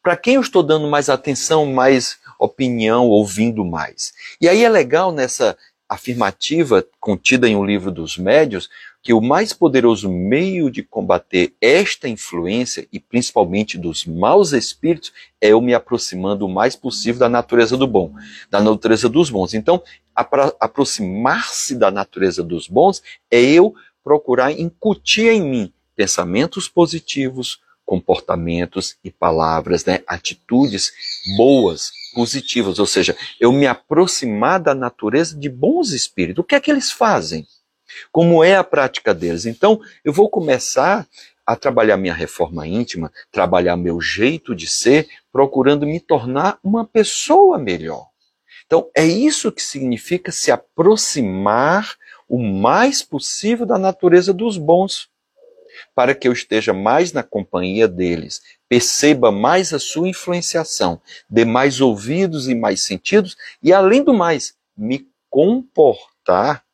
Para 0.06 0.16
quem 0.16 0.34
eu 0.34 0.40
estou 0.40 0.62
dando 0.62 0.86
mais 0.86 1.08
atenção, 1.08 1.66
mais 1.66 2.16
opinião, 2.38 3.08
ouvindo 3.08 3.64
mais? 3.64 4.14
E 4.40 4.48
aí 4.48 4.62
é 4.62 4.68
legal 4.68 5.10
nessa 5.10 5.58
afirmativa 5.88 6.86
contida 7.00 7.48
em 7.48 7.56
um 7.56 7.64
livro 7.64 7.90
dos 7.90 8.16
médios 8.16 8.70
que 9.02 9.12
o 9.12 9.20
mais 9.20 9.52
poderoso 9.52 10.08
meio 10.08 10.70
de 10.70 10.84
combater 10.84 11.54
esta 11.60 12.08
influência 12.08 12.86
e 12.92 13.00
principalmente 13.00 13.76
dos 13.76 14.06
maus 14.06 14.52
espíritos 14.52 15.12
é 15.40 15.48
eu 15.48 15.60
me 15.60 15.74
aproximando 15.74 16.46
o 16.46 16.48
mais 16.48 16.76
possível 16.76 17.18
da 17.18 17.28
natureza 17.28 17.76
do 17.76 17.88
bom, 17.88 18.14
da 18.48 18.60
natureza 18.60 19.08
dos 19.08 19.28
bons. 19.28 19.54
Então, 19.54 19.82
aproximar-se 20.14 21.74
da 21.74 21.90
natureza 21.90 22.44
dos 22.44 22.68
bons 22.68 23.02
é 23.28 23.42
eu 23.42 23.74
procurar 24.04 24.52
incutir 24.52 25.32
em 25.32 25.42
mim 25.42 25.72
pensamentos 25.96 26.68
positivos, 26.68 27.58
comportamentos 27.86 28.96
e 29.02 29.10
palavras, 29.10 29.84
né, 29.84 30.00
atitudes 30.06 30.92
boas, 31.36 31.92
positivas, 32.12 32.78
ou 32.78 32.86
seja, 32.86 33.16
eu 33.40 33.52
me 33.52 33.66
aproximar 33.66 34.60
da 34.60 34.74
natureza 34.74 35.38
de 35.38 35.48
bons 35.48 35.92
espíritos. 35.92 36.42
O 36.42 36.46
que 36.46 36.56
é 36.56 36.60
que 36.60 36.70
eles 36.70 36.90
fazem? 36.90 37.46
Como 38.10 38.42
é 38.42 38.56
a 38.56 38.64
prática 38.64 39.14
deles? 39.14 39.46
Então, 39.46 39.80
eu 40.04 40.12
vou 40.12 40.28
começar 40.28 41.06
a 41.46 41.54
trabalhar 41.54 41.96
minha 41.96 42.12
reforma 42.12 42.66
íntima, 42.66 43.12
trabalhar 43.30 43.76
meu 43.76 44.00
jeito 44.00 44.54
de 44.54 44.66
ser, 44.66 45.08
procurando 45.30 45.86
me 45.86 46.00
tornar 46.00 46.58
uma 46.62 46.84
pessoa 46.84 47.56
melhor. 47.56 48.08
Então, 48.66 48.90
é 48.96 49.06
isso 49.06 49.52
que 49.52 49.62
significa 49.62 50.32
se 50.32 50.50
aproximar 50.50 51.94
o 52.28 52.42
mais 52.42 53.00
possível 53.00 53.64
da 53.64 53.78
natureza 53.78 54.34
dos 54.34 54.58
bons, 54.58 55.08
para 55.94 56.14
que 56.14 56.28
eu 56.28 56.32
esteja 56.32 56.72
mais 56.72 57.12
na 57.12 57.22
companhia 57.22 57.86
deles, 57.88 58.42
perceba 58.68 59.30
mais 59.30 59.72
a 59.72 59.78
sua 59.78 60.08
influenciação, 60.08 61.00
dê 61.28 61.44
mais 61.44 61.80
ouvidos 61.80 62.48
e 62.48 62.54
mais 62.54 62.82
sentidos, 62.82 63.36
e 63.62 63.72
além 63.72 64.02
do 64.02 64.14
mais, 64.14 64.54
me 64.76 65.06
comportar 65.30 66.64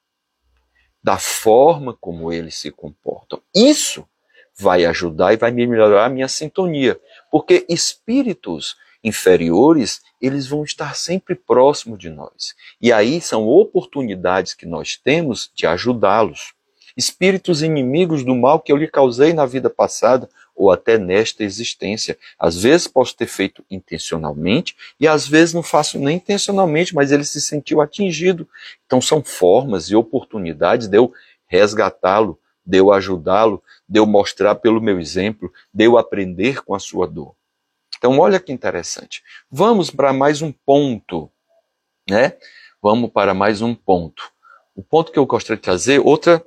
da 1.03 1.19
forma 1.19 1.97
como 2.01 2.33
eles 2.33 2.57
se 2.57 2.71
comportam. 2.71 3.43
Isso 3.55 4.07
vai 4.55 4.85
ajudar 4.85 5.33
e 5.33 5.37
vai 5.37 5.51
melhorar 5.51 6.07
a 6.07 6.09
minha 6.09 6.29
sintonia, 6.29 7.01
porque 7.31 7.67
espíritos 7.69 8.77
inferiores, 9.03 10.01
eles 10.21 10.47
vão 10.47 10.63
estar 10.63 10.95
sempre 10.95 11.35
próximos 11.35 11.99
de 11.99 12.09
nós. 12.09 12.55
E 12.81 12.93
aí 12.93 13.21
são 13.21 13.47
oportunidades 13.49 14.55
que 14.55 14.67
nós 14.67 14.97
temos 14.97 15.51
de 15.55 15.67
ajudá-los. 15.67 16.55
Espíritos 16.97 17.63
inimigos 17.63 18.25
do 18.25 18.35
mal 18.35 18.61
que 18.61 18.73
eu 18.73 18.77
lhe 18.77 18.89
causei 18.89 19.33
na 19.33 19.47
vida 19.47 19.71
passada 19.71 20.29
ou 20.55 20.71
até 20.71 20.99
nesta 20.99 21.43
existência. 21.43 22.19
Às 22.39 22.63
vezes 22.63 22.87
posso 22.87 23.17
ter 23.17 23.27
feito 23.27 23.65
intencionalmente 23.71 24.77
e 25.01 25.09
às 25.09 25.27
vezes 25.27 25.55
não 25.55 25.63
faço 25.63 25.99
nem 25.99 26.17
intencionalmente, 26.17 26.95
mas 26.95 27.11
ele 27.11 27.25
se 27.25 27.41
sentiu 27.41 27.81
atingido. 27.81 28.49
Então 28.87 29.01
são 29.01 29.23
formas 29.23 29.87
e 29.87 29.97
oportunidades 29.97 30.89
de 30.89 30.99
eu 30.99 31.13
resgatá-lo, 31.47 32.39
de 32.65 32.79
eu 32.79 32.93
ajudá-lo, 32.93 33.63
de 33.89 33.99
eu 33.99 34.07
mostrar 34.07 34.55
pelo 34.55 34.81
meu 34.81 35.01
exemplo, 35.01 35.53
de 35.73 35.85
eu 35.85 35.99
aprender 35.99 36.63
com 36.63 36.75
a 36.75 36.79
sua 36.79 37.07
dor. 37.07 37.35
Então, 38.03 38.19
olha 38.19 38.41
que 38.41 38.51
interessante. 38.51 39.23
Vamos 39.49 39.89
para 39.89 40.13
mais 40.13 40.43
um 40.43 40.51
ponto, 40.51 41.31
né? 42.11 42.37
Vamos 42.83 43.11
para 43.13 43.33
mais 43.33 43.63
um 43.63 43.77
ponto. 43.77 44.33
O 44.75 44.83
ponto 44.83 45.13
que 45.13 45.19
eu 45.21 45.25
gostaria 45.25 45.57
de 45.57 45.63
trazer, 45.63 46.01
outra 46.01 46.45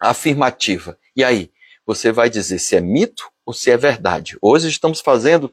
afirmativa. 0.00 0.98
E 1.14 1.22
aí, 1.22 1.50
você 1.86 2.10
vai 2.10 2.30
dizer 2.30 2.58
se 2.58 2.76
é 2.76 2.80
mito 2.80 3.30
ou 3.44 3.52
se 3.52 3.70
é 3.70 3.76
verdade. 3.76 4.36
Hoje 4.40 4.68
estamos 4.68 5.00
fazendo 5.00 5.52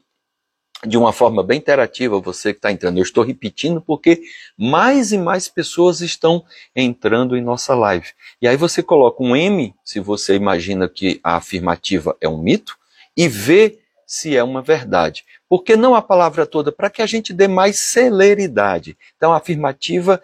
de 0.86 0.96
uma 0.96 1.12
forma 1.12 1.42
bem 1.42 1.58
interativa, 1.58 2.20
você 2.20 2.52
que 2.52 2.58
está 2.58 2.70
entrando. 2.70 2.98
Eu 2.98 3.02
estou 3.02 3.24
repetindo 3.24 3.80
porque 3.80 4.22
mais 4.56 5.12
e 5.12 5.18
mais 5.18 5.48
pessoas 5.48 6.00
estão 6.00 6.44
entrando 6.74 7.36
em 7.36 7.42
nossa 7.42 7.74
live. 7.74 8.08
E 8.40 8.46
aí 8.46 8.56
você 8.56 8.82
coloca 8.82 9.22
um 9.22 9.34
M, 9.34 9.74
se 9.84 9.98
você 9.98 10.36
imagina 10.36 10.88
que 10.88 11.20
a 11.22 11.36
afirmativa 11.36 12.16
é 12.20 12.28
um 12.28 12.40
mito, 12.40 12.78
e 13.16 13.26
V 13.26 13.80
se 14.06 14.36
é 14.36 14.42
uma 14.42 14.62
verdade. 14.62 15.24
Por 15.48 15.62
que 15.62 15.76
não 15.76 15.94
a 15.94 16.00
palavra 16.00 16.46
toda? 16.46 16.70
Para 16.70 16.88
que 16.88 17.02
a 17.02 17.06
gente 17.06 17.32
dê 17.32 17.48
mais 17.48 17.78
celeridade. 17.80 18.96
Então, 19.16 19.32
a 19.32 19.36
afirmativa 19.36 20.22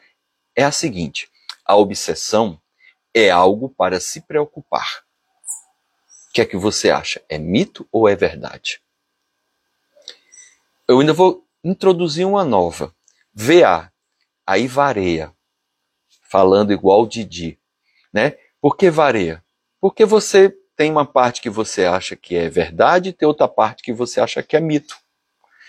é 0.54 0.64
a 0.64 0.71
seguinte: 0.71 1.28
a 1.66 1.76
obsessão 1.76 2.59
é 3.14 3.30
algo 3.30 3.68
para 3.68 4.00
se 4.00 4.21
preocupar. 4.21 5.04
O 6.28 6.33
que 6.35 6.40
é 6.40 6.44
que 6.44 6.56
você 6.56 6.90
acha? 6.90 7.23
É 7.28 7.38
mito 7.38 7.87
ou 7.92 8.09
é 8.09 8.16
verdade? 8.16 8.83
Eu 10.88 10.99
ainda 10.99 11.12
vou 11.12 11.47
introduzir 11.62 12.26
uma 12.26 12.44
nova. 12.44 12.92
VA, 13.33 13.90
aí 14.47 14.66
vareia, 14.66 15.33
falando 16.28 16.73
igual 16.73 17.06
Didi, 17.06 17.59
né? 18.12 18.37
Por 18.61 18.76
que 18.76 18.90
vareia? 18.90 19.42
Porque 19.80 20.04
você 20.04 20.54
tem 20.76 20.90
uma 20.90 21.06
parte 21.06 21.40
que 21.40 21.50
você 21.50 21.85
acha 21.85 22.16
que 22.16 22.35
é 22.35 22.49
verdade 22.49 23.11
e 23.11 23.12
tem 23.12 23.26
outra 23.26 23.47
parte 23.47 23.83
que 23.83 23.92
você 23.92 24.21
acha 24.21 24.42
que 24.42 24.56
é 24.56 24.61
mito. 24.61 24.97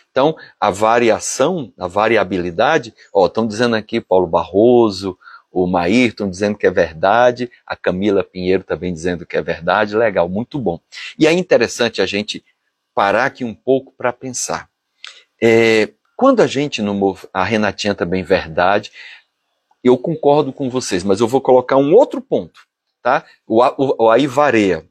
Então, 0.10 0.36
a 0.60 0.72
variação, 0.72 1.74
a 1.78 1.88
variabilidade, 1.88 2.96
ó, 3.14 3.25
estão 3.28 3.46
dizendo 3.46 3.75
aqui 3.75 4.00
Paulo 4.00 4.25
Barroso, 4.28 5.18
o 5.56 5.66
Maír 5.66 6.10
estão 6.10 6.30
dizendo 6.30 6.58
que 6.58 6.68
é 6.68 6.70
verdade, 6.70 7.50
a 7.66 7.78
Camila 7.78 8.26
Pinheiro 8.26 8.62
também 8.62 8.92
dizendo 8.92 9.26
que 9.26 9.38
é 9.38 9.42
verdade, 9.42 9.96
legal, 9.96 10.28
muito 10.28 10.60
bom. 10.60 10.82
E 11.18 11.26
é 11.26 11.32
interessante 11.32 12.02
a 12.02 12.06
gente 12.06 12.44
parar 12.94 13.28
aqui 13.28 13.46
um 13.46 13.54
pouco 13.54 13.94
para 13.94 14.12
pensar. 14.12 14.70
É, 15.42 15.94
quando 16.18 16.42
a 16.42 16.48
gente 16.48 16.82
no 16.82 17.18
a 17.34 17.46
Renatinha 17.46 17.96
também 17.96 18.22
verdade, 18.22 18.92
eu 19.82 19.98
concordo 19.98 20.52
com 20.52 20.70
vocês, 20.70 21.06
mas 21.06 21.22
eu 21.22 21.28
vou 21.28 21.40
colocar 21.40 21.78
um 21.78 21.94
outro 21.94 22.20
ponto, 22.20 22.60
tá? 23.02 23.24
O, 23.48 23.64
o, 23.64 24.04
o 24.04 24.10
aí 24.10 24.28
varia. 24.28 24.86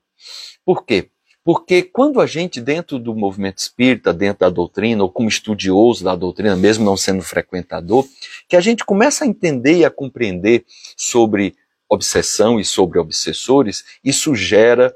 Por 0.64 0.86
quê? 0.86 1.10
Porque 1.44 1.82
quando 1.82 2.22
a 2.22 2.26
gente, 2.26 2.58
dentro 2.58 2.98
do 2.98 3.14
movimento 3.14 3.58
espírita, 3.58 4.14
dentro 4.14 4.40
da 4.40 4.48
doutrina, 4.48 5.02
ou 5.02 5.10
como 5.10 5.28
estudioso 5.28 6.02
da 6.02 6.16
doutrina, 6.16 6.56
mesmo 6.56 6.84
não 6.84 6.96
sendo 6.96 7.22
frequentador, 7.22 8.06
que 8.48 8.56
a 8.56 8.60
gente 8.60 8.82
começa 8.82 9.24
a 9.24 9.26
entender 9.26 9.76
e 9.76 9.84
a 9.84 9.90
compreender 9.90 10.64
sobre 10.96 11.54
obsessão 11.86 12.58
e 12.58 12.64
sobre 12.64 12.98
obsessores, 12.98 13.84
isso 14.02 14.34
gera 14.34 14.94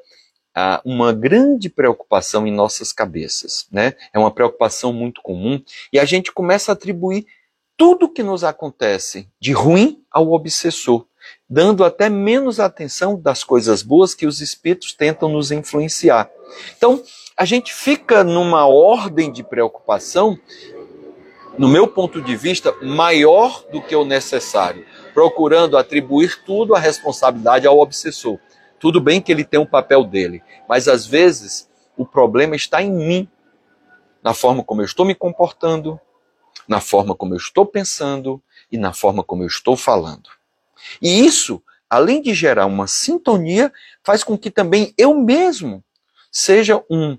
ah, 0.55 0.81
uma 0.87 1.13
grande 1.13 1.69
preocupação 1.69 2.47
em 2.47 2.51
nossas 2.51 2.95
cabeças. 2.95 3.67
Né? 3.71 3.93
É 4.15 4.19
uma 4.19 4.31
preocupação 4.31 4.91
muito 4.91 5.21
comum 5.21 5.63
e 5.93 5.99
a 5.99 6.07
gente 6.07 6.33
começa 6.33 6.73
a 6.73 6.75
atribuir 6.75 7.27
tudo 7.77 8.09
que 8.09 8.23
nos 8.23 8.43
acontece 8.43 9.29
de 9.39 9.53
ruim 9.53 10.03
ao 10.11 10.33
obsessor 10.33 11.07
dando 11.49 11.85
até 11.85 12.09
menos 12.09 12.61
atenção 12.61 13.19
das 13.19 13.43
coisas 13.43 13.83
boas 13.83 14.15
que 14.15 14.27
os 14.27 14.41
espíritos 14.41 14.93
tentam 14.93 15.29
nos 15.29 15.51
influenciar. 15.51 16.31
Então, 16.77 17.03
a 17.37 17.45
gente 17.45 17.73
fica 17.73 18.25
numa 18.25 18.67
ordem 18.67 19.31
de 19.31 19.43
preocupação, 19.43 20.39
no 21.57 21.69
meu 21.69 21.87
ponto 21.89 22.21
de 22.21 22.37
vista, 22.37 22.73
maior 22.83 23.65
do 23.71 23.83
que 23.83 23.95
o 23.95 24.05
necessário, 24.05 24.87
procurando 25.13 25.77
atribuir 25.77 26.43
tudo 26.45 26.75
a 26.75 26.79
responsabilidade 26.79 27.67
ao 27.67 27.79
obsessor. 27.79 28.39
Tudo 28.79 29.01
bem 29.01 29.21
que 29.21 29.33
ele 29.33 29.45
tem 29.45 29.59
um 29.59 29.67
papel 29.67 30.05
dele, 30.05 30.43
mas 30.69 30.87
às 30.87 31.05
vezes 31.05 31.69
o 31.97 32.07
problema 32.07 32.55
está 32.55 32.81
em 32.81 32.93
mim, 32.93 33.29
na 34.23 34.33
forma 34.33 34.63
como 34.63 34.81
eu 34.81 34.85
estou 34.85 35.05
me 35.05 35.15
comportando, 35.15 36.01
na 36.67 36.81
forma 36.81 37.15
como 37.15 37.35
eu 37.35 37.39
estou 37.39 37.67
pensando 37.67 38.43
e 38.71 38.77
na 38.77 38.93
forma 38.93 39.25
como 39.25 39.43
eu 39.43 39.49
estou 39.49 39.77
falando. 39.77 40.29
E 41.03 41.25
isso, 41.25 41.63
além 41.89 42.23
de 42.23 42.35
gerar 42.35 42.67
uma 42.67 42.87
sintonia, 42.87 43.73
faz 44.05 44.23
com 44.23 44.39
que 44.39 44.51
também 44.51 44.95
eu 44.97 45.15
mesmo 45.15 45.83
seja 46.39 46.81
um 46.89 47.19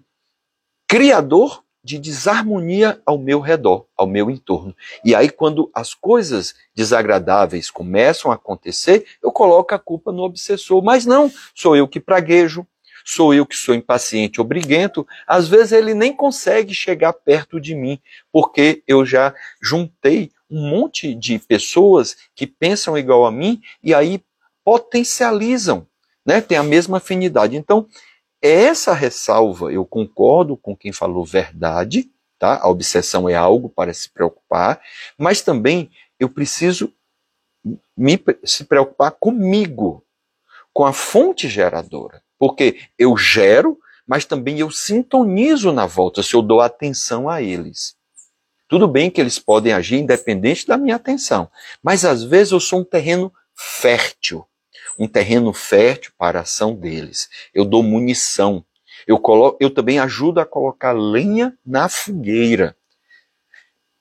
criador 0.87 1.61
de 1.83 1.99
desarmonia 1.99 3.01
ao 3.05 3.17
meu 3.17 3.41
redor, 3.41 3.85
ao 3.97 4.07
meu 4.07 4.31
entorno. 4.31 4.73
E 5.03 5.13
aí, 5.13 5.29
quando 5.29 5.69
as 5.73 5.93
coisas 5.93 6.55
desagradáveis 6.73 7.69
começam 7.69 8.31
a 8.31 8.35
acontecer, 8.35 9.05
eu 9.21 9.29
coloco 9.29 9.75
a 9.75 9.79
culpa 9.79 10.13
no 10.13 10.23
obsessor. 10.23 10.81
Mas 10.81 11.05
não, 11.05 11.29
sou 11.53 11.75
eu 11.75 11.85
que 11.85 11.99
praguejo, 11.99 12.65
sou 13.03 13.33
eu 13.33 13.45
que 13.45 13.57
sou 13.57 13.75
impaciente 13.75 14.39
ou 14.39 14.47
briguento. 14.47 15.05
Às 15.27 15.49
vezes 15.49 15.73
ele 15.73 15.93
nem 15.93 16.15
consegue 16.15 16.73
chegar 16.73 17.11
perto 17.11 17.59
de 17.59 17.75
mim, 17.75 17.99
porque 18.31 18.83
eu 18.87 19.05
já 19.05 19.35
juntei 19.61 20.31
um 20.49 20.69
monte 20.69 21.13
de 21.13 21.39
pessoas 21.39 22.15
que 22.33 22.47
pensam 22.47 22.97
igual 22.97 23.25
a 23.25 23.31
mim 23.31 23.61
e 23.83 23.93
aí 23.93 24.23
potencializam, 24.63 25.85
né? 26.25 26.39
Tem 26.39 26.57
a 26.57 26.63
mesma 26.63 26.97
afinidade. 26.97 27.57
Então, 27.57 27.85
essa 28.41 28.93
ressalva, 28.93 29.71
eu 29.71 29.85
concordo 29.85 30.55
com 30.55 30.75
quem 30.75 30.91
falou 30.91 31.25
verdade, 31.25 32.09
tá? 32.37 32.59
A 32.61 32.69
obsessão 32.69 33.27
é 33.27 33.35
algo 33.35 33.69
para 33.69 33.93
se 33.93 34.09
preocupar, 34.09 34.81
mas 35.17 35.41
também 35.41 35.91
eu 36.19 36.29
preciso 36.29 36.93
me 37.95 38.17
se 38.45 38.63
preocupar 38.63 39.11
comigo, 39.11 40.05
com 40.73 40.85
a 40.85 40.93
fonte 40.93 41.49
geradora, 41.49 42.23
porque 42.37 42.79
eu 42.97 43.17
gero, 43.17 43.77
mas 44.07 44.23
também 44.23 44.59
eu 44.59 44.71
sintonizo 44.71 45.71
na 45.71 45.85
volta 45.85 46.23
se 46.23 46.33
eu 46.33 46.41
dou 46.41 46.61
atenção 46.61 47.27
a 47.29 47.41
eles. 47.41 47.97
Tudo 48.67 48.87
bem 48.87 49.11
que 49.11 49.19
eles 49.19 49.39
podem 49.39 49.73
agir 49.73 49.97
independente 49.97 50.65
da 50.65 50.77
minha 50.77 50.95
atenção, 50.95 51.49
mas 51.83 52.05
às 52.05 52.23
vezes 52.23 52.53
eu 52.53 52.59
sou 52.59 52.79
um 52.79 52.85
terreno 52.85 53.33
fértil, 53.53 54.45
um 54.99 55.07
terreno 55.07 55.53
fértil 55.53 56.11
para 56.17 56.39
a 56.39 56.41
ação 56.41 56.75
deles. 56.75 57.29
Eu 57.53 57.63
dou 57.63 57.81
munição. 57.81 58.65
Eu, 59.07 59.17
coloco, 59.17 59.57
eu 59.61 59.69
também 59.69 59.97
ajudo 59.97 60.41
a 60.41 60.45
colocar 60.45 60.91
lenha 60.91 61.57
na 61.65 61.87
fogueira. 61.87 62.75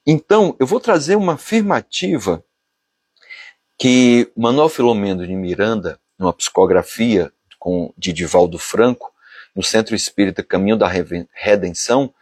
Então, 0.05 0.57
eu 0.59 0.67
vou 0.67 0.81
trazer 0.81 1.15
uma 1.15 1.35
afirmativa 1.35 2.43
que 3.79 4.29
Manuel 4.37 4.69
Filomeno 4.69 5.25
de 5.25 5.35
Miranda, 5.35 6.01
numa 6.19 6.33
psicografia 6.33 7.33
com, 7.59 7.93
de 7.97 8.13
Divaldo 8.13 8.59
Franco, 8.59 9.13
no 9.55 9.63
Centro 9.63 9.95
Espírita 9.95 10.43
Caminho 10.43 10.77
da 10.77 10.91
Redenção, 11.33 12.13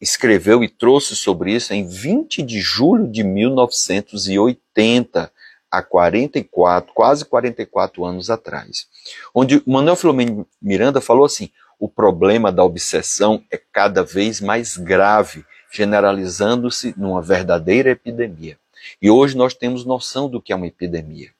escreveu 0.00 0.62
e 0.62 0.68
trouxe 0.68 1.16
sobre 1.16 1.52
isso 1.52 1.74
em 1.74 1.84
20 1.86 2.42
de 2.42 2.60
julho 2.60 3.08
de 3.08 3.24
1980, 3.24 5.32
há 5.70 5.82
44, 5.82 6.92
quase 6.92 7.24
44 7.24 8.04
anos 8.04 8.30
atrás. 8.30 8.86
Onde 9.34 9.62
Manuel 9.66 9.96
Filomeno 9.96 10.46
Miranda 10.60 11.00
falou 11.00 11.24
assim: 11.24 11.50
o 11.78 11.88
problema 11.88 12.50
da 12.50 12.64
obsessão 12.64 13.42
é 13.50 13.60
cada 13.72 14.02
vez 14.02 14.40
mais 14.40 14.76
grave, 14.76 15.44
generalizando-se 15.72 16.94
numa 16.96 17.22
verdadeira 17.22 17.90
epidemia. 17.90 18.58
E 19.00 19.10
hoje 19.10 19.36
nós 19.36 19.54
temos 19.54 19.84
noção 19.84 20.28
do 20.28 20.40
que 20.40 20.52
é 20.52 20.56
uma 20.56 20.66
epidemia. 20.66 21.30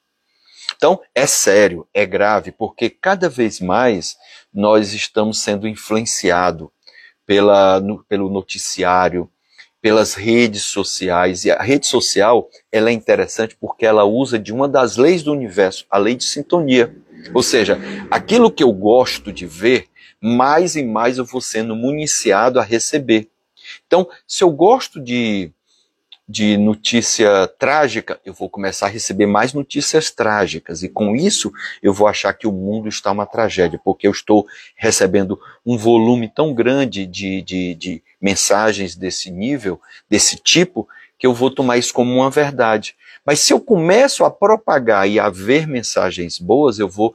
Então, 0.76 1.00
é 1.14 1.26
sério, 1.26 1.86
é 1.92 2.06
grave, 2.06 2.52
porque 2.52 2.88
cada 2.88 3.28
vez 3.28 3.60
mais 3.60 4.16
nós 4.52 4.94
estamos 4.94 5.40
sendo 5.40 5.68
influenciados 5.68 6.68
pela, 7.26 7.80
no, 7.80 8.02
pelo 8.04 8.30
noticiário, 8.30 9.30
pelas 9.80 10.14
redes 10.14 10.62
sociais. 10.62 11.44
E 11.44 11.50
a 11.50 11.62
rede 11.62 11.86
social 11.86 12.48
ela 12.70 12.90
é 12.90 12.92
interessante 12.92 13.56
porque 13.60 13.86
ela 13.86 14.04
usa 14.04 14.38
de 14.38 14.52
uma 14.52 14.68
das 14.68 14.96
leis 14.96 15.22
do 15.22 15.32
universo, 15.32 15.86
a 15.90 15.98
lei 15.98 16.14
de 16.14 16.24
sintonia. 16.24 16.94
Ou 17.34 17.42
seja, 17.42 17.78
aquilo 18.10 18.50
que 18.50 18.62
eu 18.62 18.72
gosto 18.72 19.32
de 19.32 19.46
ver, 19.46 19.86
mais 20.20 20.76
e 20.76 20.82
mais 20.82 21.18
eu 21.18 21.24
vou 21.24 21.40
sendo 21.40 21.74
municiado 21.74 22.58
a 22.58 22.62
receber. 22.62 23.28
Então, 23.86 24.08
se 24.26 24.42
eu 24.42 24.50
gosto 24.50 25.00
de 25.00 25.52
de 26.30 26.56
notícia 26.56 27.48
trágica, 27.58 28.20
eu 28.24 28.32
vou 28.32 28.48
começar 28.48 28.86
a 28.86 28.88
receber 28.88 29.26
mais 29.26 29.52
notícias 29.52 30.12
trágicas. 30.12 30.84
E 30.84 30.88
com 30.88 31.16
isso, 31.16 31.52
eu 31.82 31.92
vou 31.92 32.06
achar 32.06 32.32
que 32.32 32.46
o 32.46 32.52
mundo 32.52 32.88
está 32.88 33.10
uma 33.10 33.26
tragédia, 33.26 33.80
porque 33.84 34.06
eu 34.06 34.12
estou 34.12 34.46
recebendo 34.76 35.40
um 35.66 35.76
volume 35.76 36.28
tão 36.28 36.54
grande 36.54 37.04
de, 37.04 37.42
de, 37.42 37.74
de 37.74 38.02
mensagens 38.20 38.94
desse 38.94 39.28
nível, 39.28 39.80
desse 40.08 40.36
tipo, 40.36 40.86
que 41.18 41.26
eu 41.26 41.34
vou 41.34 41.50
tomar 41.50 41.78
isso 41.78 41.92
como 41.92 42.14
uma 42.14 42.30
verdade. 42.30 42.94
Mas 43.26 43.40
se 43.40 43.52
eu 43.52 43.58
começo 43.58 44.24
a 44.24 44.30
propagar 44.30 45.08
e 45.08 45.18
a 45.18 45.28
ver 45.28 45.66
mensagens 45.66 46.38
boas, 46.38 46.78
eu 46.78 46.88
vou 46.88 47.12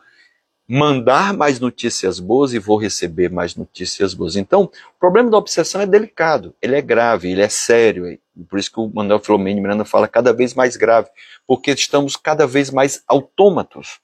mandar 0.68 1.34
mais 1.34 1.60
notícias 1.60 2.20
boas 2.20 2.54
e 2.54 2.60
vou 2.60 2.78
receber 2.78 3.30
mais 3.30 3.56
notícias 3.56 4.14
boas. 4.14 4.36
Então, 4.36 4.64
o 4.64 5.00
problema 5.00 5.30
da 5.30 5.38
obsessão 5.38 5.82
é 5.82 5.86
delicado, 5.86 6.56
ele 6.62 6.76
é 6.76 6.82
grave, 6.82 7.32
ele 7.32 7.42
é 7.42 7.50
sério. 7.50 8.18
Por 8.50 8.60
isso 8.60 8.72
que 8.72 8.80
o 8.80 8.92
Manuel 8.94 9.20
Filomeno 9.20 9.62
Miranda 9.62 9.86
fala 9.86 10.08
cada 10.08 10.34
vez 10.34 10.54
mais 10.54 10.76
grave, 10.76 11.10
porque 11.46 11.72
estamos 11.72 12.16
cada 12.16 12.48
vez 12.48 12.72
mais 12.72 13.04
autômatos. 13.08 14.00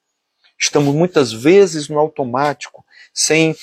Estamos 0.58 0.94
muitas 0.94 1.34
vezes 1.34 1.90
no 1.90 1.98
automático, 1.98 2.86
sem, 3.12 3.56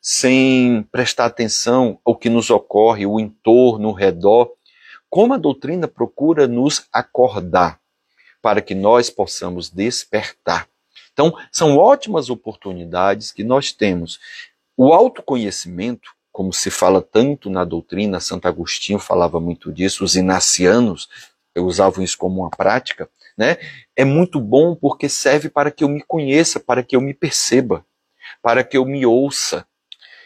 sem 0.00 0.86
prestar 0.92 1.26
atenção 1.26 1.98
ao 2.04 2.14
que 2.14 2.30
nos 2.30 2.50
ocorre, 2.50 3.04
o 3.04 3.18
entorno, 3.18 3.88
o 3.88 3.92
redor. 3.92 4.52
Como 5.10 5.34
a 5.34 5.38
doutrina 5.38 5.88
procura 5.88 6.46
nos 6.46 6.86
acordar 6.92 7.80
para 8.40 8.62
que 8.62 8.76
nós 8.76 9.10
possamos 9.10 9.68
despertar. 9.68 10.68
Então, 11.16 11.32
são 11.50 11.78
ótimas 11.78 12.28
oportunidades 12.28 13.32
que 13.32 13.42
nós 13.42 13.72
temos. 13.72 14.20
O 14.76 14.92
autoconhecimento, 14.92 16.10
como 16.30 16.52
se 16.52 16.70
fala 16.70 17.00
tanto 17.00 17.48
na 17.48 17.64
doutrina, 17.64 18.20
Santo 18.20 18.46
Agostinho 18.46 18.98
falava 18.98 19.40
muito 19.40 19.72
disso, 19.72 20.04
os 20.04 20.14
inacianos 20.14 21.08
usavam 21.56 22.04
isso 22.04 22.18
como 22.18 22.42
uma 22.42 22.50
prática, 22.50 23.08
né? 23.34 23.56
É 23.96 24.04
muito 24.04 24.38
bom 24.38 24.74
porque 24.76 25.08
serve 25.08 25.48
para 25.48 25.70
que 25.70 25.82
eu 25.82 25.88
me 25.88 26.02
conheça, 26.02 26.60
para 26.60 26.82
que 26.82 26.94
eu 26.94 27.00
me 27.00 27.14
perceba, 27.14 27.82
para 28.42 28.62
que 28.62 28.76
eu 28.76 28.84
me 28.84 29.06
ouça. 29.06 29.66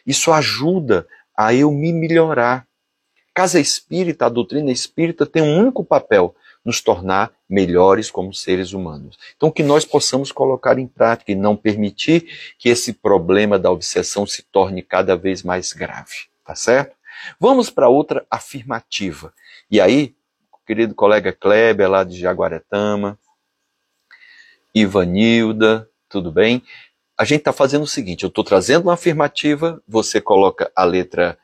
Isso 0.05 0.33
ajuda 0.33 1.07
a 1.37 1.55
eu 1.55 1.71
me 1.71 1.93
melhorar. 1.93 2.67
Casa 3.33 3.61
espírita, 3.61 4.27
a 4.27 4.29
doutrina 4.29 4.73
espírita 4.73 5.25
tem 5.25 5.41
um 5.41 5.57
único 5.57 5.85
papel: 5.85 6.35
nos 6.65 6.81
tornar 6.81 7.33
melhores 7.49 8.11
como 8.11 8.35
seres 8.35 8.73
humanos. 8.73 9.19
Então, 9.37 9.51
que 9.51 9.63
nós 9.63 9.85
possamos 9.85 10.31
colocar 10.31 10.79
em 10.79 10.87
prática 10.87 11.33
e 11.33 11.35
não 11.35 11.57
permitir 11.57 12.55
que 12.59 12.69
esse 12.69 12.93
problema 12.93 13.59
da 13.59 13.71
obsessão 13.71 14.27
se 14.27 14.43
torne 14.43 14.83
cada 14.83 15.17
vez 15.17 15.43
mais 15.43 15.73
grave, 15.73 16.29
tá 16.45 16.55
certo? 16.55 16.95
Vamos 17.39 17.71
para 17.71 17.89
outra 17.89 18.27
afirmativa. 18.31 19.33
E 19.71 19.81
aí, 19.81 20.15
querido 20.71 20.95
colega 20.95 21.33
Kleber, 21.33 21.91
lá 21.91 22.05
de 22.05 22.17
Jaguaretama, 22.17 23.19
Ivanilda, 24.73 25.91
tudo 26.09 26.31
bem? 26.31 26.63
A 27.19 27.25
gente 27.25 27.41
está 27.41 27.53
fazendo 27.53 27.83
o 27.83 27.89
seguinte: 27.89 28.23
eu 28.23 28.29
estou 28.29 28.45
trazendo 28.45 28.85
uma 28.85 28.95
afirmativa, 28.95 29.83
você 29.87 30.21
coloca 30.21 30.71
a 30.77 30.85
letra 30.85 31.37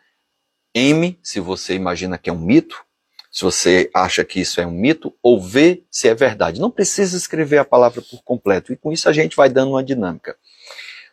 M, 0.72 1.18
se 1.24 1.40
você 1.40 1.74
imagina 1.74 2.16
que 2.16 2.30
é 2.30 2.32
um 2.32 2.38
mito, 2.38 2.85
se 3.36 3.44
você 3.44 3.90
acha 3.92 4.24
que 4.24 4.40
isso 4.40 4.62
é 4.62 4.66
um 4.66 4.70
mito, 4.70 5.14
ou 5.22 5.38
V, 5.38 5.84
se 5.90 6.08
é 6.08 6.14
verdade. 6.14 6.58
Não 6.58 6.70
precisa 6.70 7.18
escrever 7.18 7.58
a 7.58 7.66
palavra 7.66 8.00
por 8.00 8.22
completo, 8.22 8.72
e 8.72 8.78
com 8.78 8.90
isso 8.90 9.10
a 9.10 9.12
gente 9.12 9.36
vai 9.36 9.50
dando 9.50 9.72
uma 9.72 9.84
dinâmica. 9.84 10.38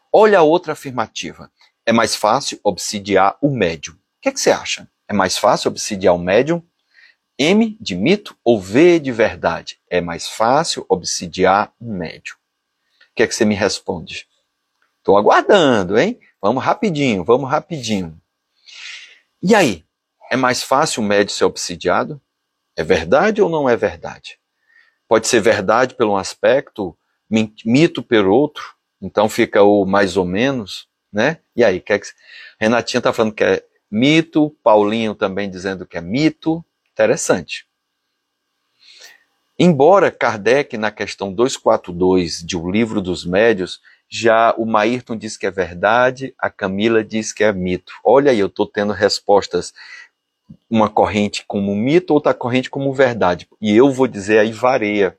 Olha 0.10 0.40
a 0.40 0.42
outra 0.42 0.72
afirmativa. 0.72 1.52
É 1.86 1.92
mais 1.92 2.16
fácil 2.16 2.58
obsidiar 2.64 3.38
o 3.42 3.50
médium. 3.50 3.96
O 3.96 3.98
que, 4.22 4.30
é 4.30 4.32
que 4.32 4.40
você 4.40 4.52
acha? 4.52 4.90
É 5.06 5.14
mais 5.14 5.38
fácil 5.38 5.68
obsidiar 5.68 6.16
o 6.16 6.18
médium? 6.18 6.64
M 7.38 7.78
de 7.78 7.94
mito 7.94 8.38
ou 8.42 8.58
V 8.58 9.02
de 9.02 9.12
verdade? 9.12 9.78
É 9.90 10.00
mais 10.00 10.26
fácil 10.30 10.86
obsidiar 10.88 11.74
um 11.78 11.94
médium. 11.94 12.38
O 13.12 13.16
que 13.16 13.24
é 13.24 13.28
que 13.28 13.36
você 13.36 13.44
me 13.44 13.54
responde? 13.54 14.30
Estou 15.00 15.18
aguardando, 15.18 16.00
hein? 16.00 16.18
Vamos 16.42 16.64
rapidinho, 16.64 17.26
vamos 17.26 17.50
rapidinho. 17.50 18.18
E 19.42 19.54
aí? 19.54 19.84
É 20.34 20.36
mais 20.36 20.64
fácil 20.64 21.04
o 21.04 21.06
médium 21.06 21.30
ser 21.30 21.46
obsidiado? 21.46 22.20
É 22.76 22.84
verdade 22.84 23.40
ou 23.40 23.48
não 23.48 23.70
é 23.70 23.78
verdade? 23.78 24.40
Pode 25.08 25.28
ser 25.28 25.40
verdade 25.40 25.94
pelo 25.94 26.14
um 26.14 26.18
aspecto, 26.18 26.98
mito 27.64 28.02
pelo 28.02 28.34
outro, 28.34 28.74
então 29.00 29.30
fica 29.30 29.62
o 29.62 29.86
mais 29.86 30.18
ou 30.18 30.26
menos, 30.26 30.88
né? 31.12 31.38
E 31.56 31.64
aí, 31.64 31.80
que 31.80 32.00
que... 32.00 32.08
Renatinha 32.60 32.98
está 32.98 33.14
falando 33.14 33.36
que 33.36 33.44
é 33.44 33.64
mito, 33.92 34.50
Paulinho 34.64 35.14
também 35.14 35.52
dizendo 35.52 35.86
que 35.86 36.00
é 36.00 36.02
mito. 36.02 36.66
Interessante. 36.92 37.68
Embora 39.60 40.10
Kardec, 40.10 40.80
na 40.80 40.90
questão 40.90 41.32
242 41.32 42.44
de 42.44 42.58
O 42.58 42.72
Livro 42.72 43.02
dos 43.02 43.24
Médios, 43.24 43.80
já 44.10 44.54
o 44.60 44.66
Maírton 44.66 45.16
diz 45.16 45.36
que 45.36 45.48
é 45.48 45.52
verdade, 45.52 46.36
a 46.38 46.48
Camila 46.48 47.04
diz 47.04 47.34
que 47.34 47.44
é 47.44 47.52
mito. 47.52 47.94
Olha 48.04 48.32
aí, 48.32 48.38
eu 48.38 48.46
estou 48.46 48.68
tendo 48.68 48.94
respostas 48.94 49.74
uma 50.70 50.90
corrente 50.90 51.44
como 51.48 51.76
mito, 51.76 52.14
outra 52.14 52.34
corrente 52.34 52.70
como 52.70 52.94
verdade. 52.94 53.48
E 53.62 53.76
eu 53.76 53.92
vou 53.92 54.08
dizer 54.08 54.40
aí 54.40 54.52
vareia. 54.52 55.18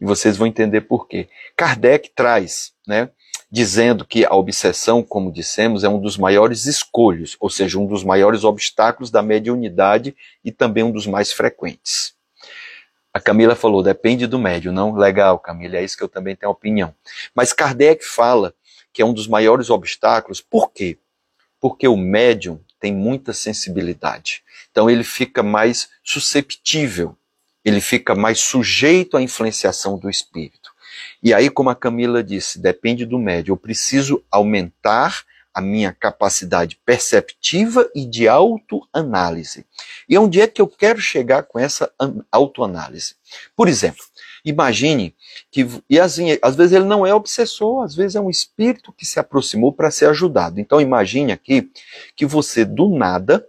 E 0.00 0.04
vocês 0.04 0.36
vão 0.36 0.46
entender 0.46 0.82
por 0.82 1.08
quê. 1.08 1.28
Kardec 1.56 2.10
traz, 2.14 2.72
né, 2.86 3.10
dizendo 3.50 4.04
que 4.04 4.24
a 4.24 4.34
obsessão, 4.34 5.02
como 5.02 5.32
dissemos, 5.32 5.82
é 5.82 5.88
um 5.88 6.00
dos 6.00 6.16
maiores 6.16 6.66
escolhos, 6.66 7.36
ou 7.40 7.48
seja, 7.48 7.78
um 7.78 7.86
dos 7.86 8.04
maiores 8.04 8.44
obstáculos 8.44 9.10
da 9.10 9.22
mediunidade 9.22 10.14
e 10.44 10.52
também 10.52 10.84
um 10.84 10.92
dos 10.92 11.06
mais 11.06 11.32
frequentes. 11.32 12.14
A 13.12 13.20
Camila 13.20 13.56
falou, 13.56 13.82
depende 13.82 14.26
do 14.26 14.38
médium. 14.38 14.72
Não, 14.72 14.94
legal, 14.94 15.38
Camila, 15.38 15.76
é 15.76 15.84
isso 15.84 15.96
que 15.96 16.04
eu 16.04 16.08
também 16.08 16.36
tenho 16.36 16.52
opinião. 16.52 16.94
Mas 17.34 17.52
Kardec 17.52 18.04
fala 18.04 18.54
que 18.92 19.02
é 19.02 19.04
um 19.04 19.14
dos 19.14 19.26
maiores 19.26 19.70
obstáculos, 19.70 20.40
por 20.40 20.70
quê? 20.72 20.98
Porque 21.60 21.88
o 21.88 21.96
médium 21.96 22.60
tem 22.80 22.94
muita 22.94 23.32
sensibilidade. 23.32 24.42
Então 24.70 24.88
ele 24.88 25.04
fica 25.04 25.42
mais 25.42 25.88
susceptível, 26.02 27.16
ele 27.64 27.80
fica 27.80 28.14
mais 28.14 28.40
sujeito 28.40 29.16
à 29.16 29.22
influenciação 29.22 29.98
do 29.98 30.08
espírito. 30.08 30.70
E 31.22 31.34
aí, 31.34 31.50
como 31.50 31.70
a 31.70 31.74
Camila 31.74 32.22
disse, 32.22 32.58
depende 32.58 33.04
do 33.04 33.18
médium. 33.18 33.54
Eu 33.54 33.56
preciso 33.56 34.24
aumentar 34.30 35.24
a 35.52 35.60
minha 35.60 35.92
capacidade 35.92 36.78
perceptiva 36.84 37.90
e 37.94 38.06
de 38.06 38.28
autoanálise. 38.28 39.66
E 40.08 40.16
onde 40.16 40.40
é 40.40 40.46
que 40.46 40.60
eu 40.60 40.68
quero 40.68 41.00
chegar 41.00 41.42
com 41.42 41.58
essa 41.58 41.90
autoanálise? 42.30 43.16
Por 43.56 43.66
exemplo, 43.66 44.04
imagine 44.44 45.14
que, 45.50 45.66
e 45.88 45.98
assim, 45.98 46.38
às 46.42 46.56
vezes 46.56 46.72
ele 46.72 46.84
não 46.84 47.06
é 47.06 47.14
obsessor, 47.14 47.82
às 47.82 47.94
vezes 47.94 48.16
é 48.16 48.20
um 48.20 48.30
espírito 48.30 48.92
que 48.92 49.06
se 49.06 49.18
aproximou 49.18 49.72
para 49.72 49.90
ser 49.90 50.06
ajudado. 50.06 50.60
Então 50.60 50.80
imagine 50.80 51.32
aqui 51.32 51.70
que 52.16 52.26
você 52.26 52.64
do 52.64 52.88
nada 52.88 53.46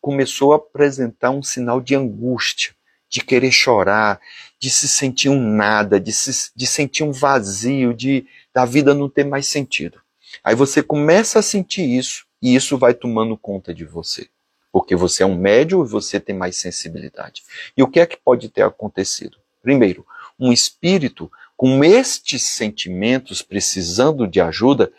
começou 0.00 0.52
a 0.52 0.56
apresentar 0.56 1.30
um 1.30 1.42
sinal 1.42 1.80
de 1.80 1.94
angústia, 1.94 2.74
de 3.08 3.20
querer 3.20 3.52
chorar, 3.52 4.20
de 4.58 4.70
se 4.70 4.88
sentir 4.88 5.28
um 5.28 5.40
nada, 5.40 6.00
de, 6.00 6.12
se, 6.12 6.50
de 6.54 6.66
sentir 6.66 7.04
um 7.04 7.12
vazio, 7.12 7.94
de 7.94 8.26
da 8.54 8.64
vida 8.64 8.94
não 8.94 9.08
ter 9.08 9.24
mais 9.24 9.46
sentido. 9.46 10.00
Aí 10.42 10.54
você 10.54 10.82
começa 10.82 11.38
a 11.38 11.42
sentir 11.42 11.82
isso 11.82 12.26
e 12.40 12.54
isso 12.54 12.76
vai 12.76 12.94
tomando 12.94 13.36
conta 13.36 13.72
de 13.72 13.84
você. 13.84 14.28
Porque 14.72 14.96
você 14.96 15.22
é 15.22 15.26
um 15.26 15.36
médio 15.36 15.84
e 15.84 15.88
você 15.88 16.18
tem 16.18 16.34
mais 16.34 16.56
sensibilidade. 16.56 17.42
E 17.76 17.82
o 17.82 17.88
que 17.88 18.00
é 18.00 18.06
que 18.06 18.16
pode 18.16 18.48
ter 18.48 18.62
acontecido? 18.62 19.36
Primeiro, 19.62 20.06
um 20.42 20.52
espírito 20.52 21.30
com 21.56 21.84
estes 21.84 22.42
sentimentos 22.42 23.40
precisando 23.42 24.26
de 24.26 24.40
ajuda 24.40 24.92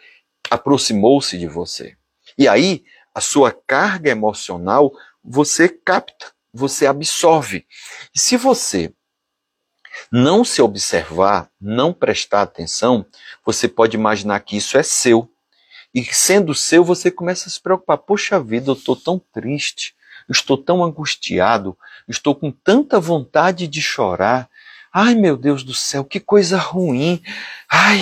aproximou-se 0.49 1.37
de 1.37 1.47
você. 1.47 1.97
E 2.37 2.47
aí, 2.47 2.85
a 3.13 3.19
sua 3.19 3.51
carga 3.51 4.09
emocional 4.09 4.93
você 5.23 5.67
capta, 5.67 6.31
você 6.53 6.85
absorve. 6.85 7.65
E 8.15 8.19
se 8.19 8.37
você 8.37 8.93
não 10.11 10.45
se 10.45 10.61
observar, 10.61 11.49
não 11.59 11.91
prestar 11.93 12.43
atenção, 12.43 13.05
você 13.45 13.67
pode 13.67 13.97
imaginar 13.97 14.39
que 14.39 14.55
isso 14.55 14.77
é 14.77 14.83
seu. 14.83 15.29
E 15.93 16.03
sendo 16.05 16.55
seu, 16.55 16.83
você 16.83 17.11
começa 17.11 17.47
a 17.47 17.51
se 17.51 17.61
preocupar. 17.61 17.97
Poxa 17.97 18.39
vida, 18.39 18.71
eu 18.71 18.73
estou 18.73 18.95
tão 18.95 19.19
triste, 19.19 19.93
estou 20.29 20.57
tão 20.57 20.83
angustiado, 20.83 21.77
estou 22.07 22.33
com 22.33 22.51
tanta 22.51 22.99
vontade 22.99 23.67
de 23.67 23.81
chorar. 23.81 24.49
Ai, 24.93 25.15
meu 25.15 25.35
Deus 25.35 25.63
do 25.63 25.73
céu, 25.73 26.05
que 26.05 26.19
coisa 26.19 26.57
ruim. 26.57 27.21
Ai, 27.69 27.99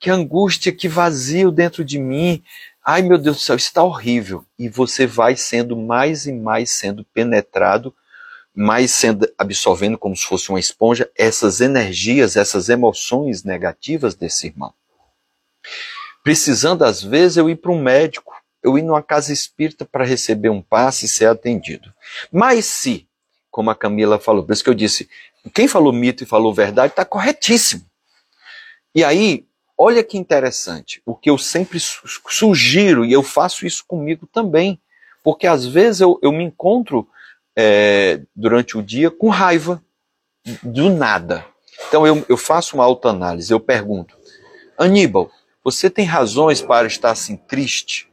que 0.00 0.10
angústia, 0.10 0.72
que 0.72 0.88
vazio 0.88 1.50
dentro 1.50 1.84
de 1.84 1.98
mim. 1.98 2.42
Ai, 2.84 3.02
meu 3.02 3.18
Deus 3.18 3.36
do 3.36 3.42
céu, 3.42 3.56
está 3.56 3.82
horrível. 3.82 4.44
E 4.58 4.68
você 4.68 5.06
vai 5.06 5.36
sendo 5.36 5.76
mais 5.76 6.26
e 6.26 6.32
mais 6.32 6.70
sendo 6.70 7.04
penetrado 7.04 7.94
mais 8.54 8.90
sendo 8.90 9.30
absorvendo 9.38 9.96
como 9.96 10.14
se 10.16 10.24
fosse 10.24 10.50
uma 10.50 10.60
esponja 10.60 11.10
essas 11.16 11.60
energias, 11.60 12.36
essas 12.36 12.68
emoções 12.68 13.42
negativas 13.44 14.14
desse 14.14 14.48
irmão. 14.48 14.74
Precisando, 16.22 16.84
às 16.84 17.02
vezes, 17.02 17.36
eu 17.36 17.48
ir 17.48 17.56
para 17.56 17.72
um 17.72 17.80
médico, 17.80 18.32
eu 18.62 18.78
ir 18.78 18.82
numa 18.82 19.02
casa 19.02 19.32
espírita 19.32 19.84
para 19.84 20.04
receber 20.04 20.50
um 20.50 20.62
passe 20.62 21.06
e 21.06 21.08
ser 21.08 21.26
atendido. 21.26 21.92
Mas 22.30 22.66
se, 22.66 23.08
como 23.50 23.70
a 23.70 23.74
Camila 23.74 24.18
falou, 24.18 24.44
por 24.44 24.52
isso 24.52 24.62
que 24.62 24.70
eu 24.70 24.74
disse, 24.74 25.08
quem 25.50 25.66
falou 25.66 25.92
mito 25.92 26.22
e 26.22 26.26
falou 26.26 26.54
verdade 26.54 26.92
está 26.92 27.04
corretíssimo. 27.04 27.84
E 28.94 29.02
aí, 29.02 29.46
olha 29.76 30.04
que 30.04 30.18
interessante, 30.18 31.02
o 31.04 31.14
que 31.14 31.30
eu 31.30 31.38
sempre 31.38 31.78
sugiro, 31.80 33.04
e 33.04 33.12
eu 33.12 33.22
faço 33.22 33.66
isso 33.66 33.84
comigo 33.86 34.26
também, 34.26 34.80
porque 35.22 35.46
às 35.46 35.66
vezes 35.66 36.00
eu, 36.00 36.18
eu 36.22 36.32
me 36.32 36.44
encontro 36.44 37.08
é, 37.56 38.20
durante 38.34 38.76
o 38.76 38.82
dia 38.82 39.10
com 39.10 39.28
raiva 39.28 39.82
do 40.62 40.90
nada. 40.90 41.44
Então 41.88 42.06
eu, 42.06 42.24
eu 42.28 42.36
faço 42.36 42.76
uma 42.76 42.84
autoanálise, 42.84 43.52
eu 43.52 43.60
pergunto, 43.60 44.16
Aníbal, 44.78 45.30
você 45.64 45.88
tem 45.88 46.04
razões 46.04 46.60
para 46.60 46.86
estar 46.86 47.10
assim 47.10 47.36
triste, 47.36 48.08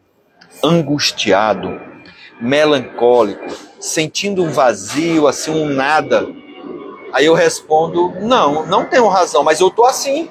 angustiado, 0.64 1.80
melancólico, 2.40 3.48
sentindo 3.80 4.44
um 4.44 4.52
vazio, 4.52 5.28
assim, 5.28 5.52
um 5.52 5.66
nada? 5.66 6.28
Aí 7.12 7.26
eu 7.26 7.34
respondo, 7.34 8.12
não, 8.20 8.66
não 8.66 8.86
tenho 8.86 9.08
razão, 9.08 9.44
mas 9.44 9.60
eu 9.60 9.68
estou 9.68 9.86
assim. 9.86 10.30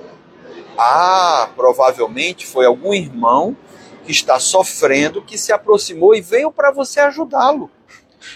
Ah, 0.77 1.51
provavelmente 1.57 2.47
foi 2.47 2.65
algum 2.65 2.95
irmão 2.95 3.57
que 4.05 4.13
está 4.13 4.39
sofrendo, 4.39 5.23
que 5.23 5.37
se 5.37 5.53
aproximou 5.53 6.15
e 6.15 6.21
veio 6.21 6.53
para 6.53 6.71
você 6.71 7.01
ajudá-lo. 7.01 7.71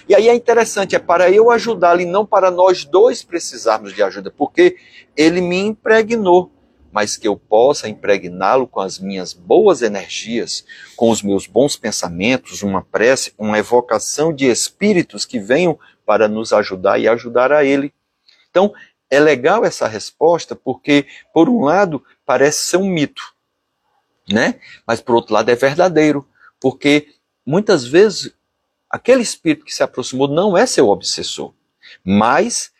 E 0.08 0.14
aí 0.14 0.28
é 0.28 0.34
interessante, 0.34 0.96
é 0.96 0.98
para 0.98 1.30
eu 1.30 1.50
ajudá-lo 1.50 2.00
e 2.00 2.04
não 2.04 2.26
para 2.26 2.50
nós 2.50 2.84
dois 2.84 3.22
precisarmos 3.22 3.94
de 3.94 4.02
ajuda, 4.02 4.30
porque 4.30 4.76
ele 5.16 5.40
me 5.40 5.58
impregnou, 5.58 6.50
mas 6.90 7.16
que 7.16 7.26
eu 7.26 7.36
possa 7.36 7.88
impregná-lo 7.88 8.66
com 8.66 8.80
as 8.80 8.98
minhas 8.98 9.32
boas 9.32 9.80
energias, 9.80 10.64
com 10.96 11.10
os 11.10 11.22
meus 11.22 11.46
bons 11.46 11.76
pensamentos, 11.76 12.62
uma 12.62 12.82
prece, 12.82 13.32
uma 13.38 13.58
evocação 13.58 14.32
de 14.32 14.46
espíritos 14.46 15.24
que 15.24 15.38
venham 15.38 15.78
para 16.04 16.28
nos 16.28 16.52
ajudar 16.52 16.98
e 16.98 17.08
ajudar 17.08 17.52
a 17.52 17.64
ele. 17.64 17.92
Então, 18.52 18.72
é 19.10 19.18
legal 19.18 19.64
essa 19.64 19.88
resposta, 19.88 20.54
porque, 20.54 21.06
por 21.32 21.48
um 21.48 21.64
lado, 21.64 22.04
parece 22.24 22.66
ser 22.66 22.76
um 22.76 22.86
mito, 22.86 23.34
né? 24.30 24.60
Mas, 24.86 25.00
por 25.00 25.14
outro 25.14 25.32
lado, 25.32 25.50
é 25.50 25.54
verdadeiro, 25.54 26.28
porque 26.60 27.08
muitas 27.44 27.84
vezes 27.84 28.32
aquele 28.88 29.22
espírito 29.22 29.64
que 29.64 29.74
se 29.74 29.82
aproximou 29.82 30.28
não 30.28 30.56
é 30.56 30.66
seu 30.66 30.88
obsessor, 30.88 31.54
mas 32.04 32.70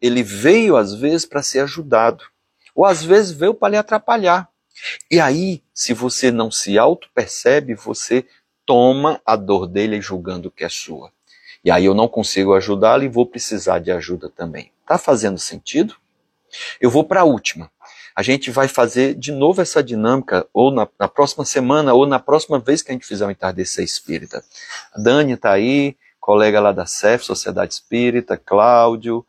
ele 0.00 0.22
veio 0.22 0.76
às 0.76 0.94
vezes 0.94 1.26
para 1.26 1.42
ser 1.42 1.60
ajudado, 1.60 2.24
ou 2.74 2.86
às 2.86 3.04
vezes 3.04 3.32
veio 3.32 3.54
para 3.54 3.68
lhe 3.68 3.76
atrapalhar. 3.76 4.48
E 5.10 5.20
aí, 5.20 5.62
se 5.74 5.92
você 5.92 6.30
não 6.30 6.50
se 6.50 6.78
auto-percebe, 6.78 7.74
você 7.74 8.26
toma 8.64 9.20
a 9.26 9.36
dor 9.36 9.66
dele 9.66 10.00
julgando 10.00 10.50
que 10.50 10.64
é 10.64 10.68
sua. 10.70 11.12
E 11.64 11.70
aí 11.70 11.84
eu 11.84 11.94
não 11.94 12.08
consigo 12.08 12.54
ajudá-lo 12.54 13.04
e 13.04 13.08
vou 13.08 13.26
precisar 13.26 13.78
de 13.78 13.92
ajuda 13.92 14.28
também. 14.28 14.72
Tá 14.92 14.98
fazendo 14.98 15.38
sentido? 15.38 15.96
Eu 16.78 16.90
vou 16.90 17.02
para 17.02 17.22
a 17.22 17.24
última. 17.24 17.70
A 18.14 18.22
gente 18.22 18.50
vai 18.50 18.68
fazer 18.68 19.14
de 19.14 19.32
novo 19.32 19.62
essa 19.62 19.82
dinâmica, 19.82 20.46
ou 20.52 20.70
na, 20.70 20.86
na, 20.98 21.08
próxima 21.08 21.46
semana, 21.46 21.94
ou 21.94 22.04
na 22.04 22.18
próxima 22.18 22.58
vez 22.58 22.82
que 22.82 22.90
a 22.90 22.92
gente 22.92 23.06
fizer 23.06 23.24
o 23.24 23.28
um 23.28 23.30
entardecer 23.30 23.82
espírita. 23.82 24.44
A 24.92 25.00
Dani 25.00 25.32
está 25.32 25.50
aí, 25.50 25.96
colega 26.20 26.60
lá 26.60 26.72
da 26.72 26.84
CEF, 26.84 27.24
Sociedade 27.24 27.72
Espírita, 27.72 28.36
Cláudio, 28.36 29.24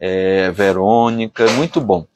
é, 0.00 0.50
Verônica, 0.50 1.48
muito 1.52 1.80
bom. 1.80 2.08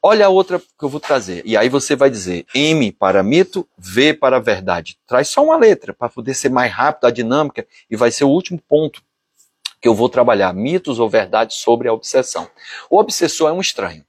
Olha 0.00 0.26
a 0.26 0.28
outra 0.28 0.60
que 0.60 0.84
eu 0.84 0.88
vou 0.88 1.00
trazer. 1.00 1.42
E 1.44 1.56
aí 1.56 1.68
você 1.68 1.96
vai 1.96 2.08
dizer 2.08 2.46
M 2.54 2.92
para 2.92 3.24
mito, 3.24 3.68
V 3.76 4.14
para 4.14 4.38
verdade. 4.38 4.96
Traz 5.04 5.26
só 5.26 5.42
uma 5.42 5.56
letra 5.56 5.92
para 5.92 6.08
poder 6.08 6.34
ser 6.34 6.48
mais 6.48 6.72
rápido 6.72 7.06
a 7.06 7.10
dinâmica 7.10 7.66
e 7.90 7.96
vai 7.96 8.12
ser 8.12 8.22
o 8.22 8.30
último 8.30 8.62
ponto 8.68 9.02
que 9.80 9.88
eu 9.88 9.94
vou 9.94 10.08
trabalhar 10.08 10.52
mitos 10.52 10.98
ou 10.98 11.08
verdades 11.08 11.56
sobre 11.56 11.88
a 11.88 11.92
obsessão. 11.92 12.48
O 12.90 12.98
obsessor 12.98 13.50
é 13.50 13.52
um 13.52 13.60
estranho. 13.60 14.04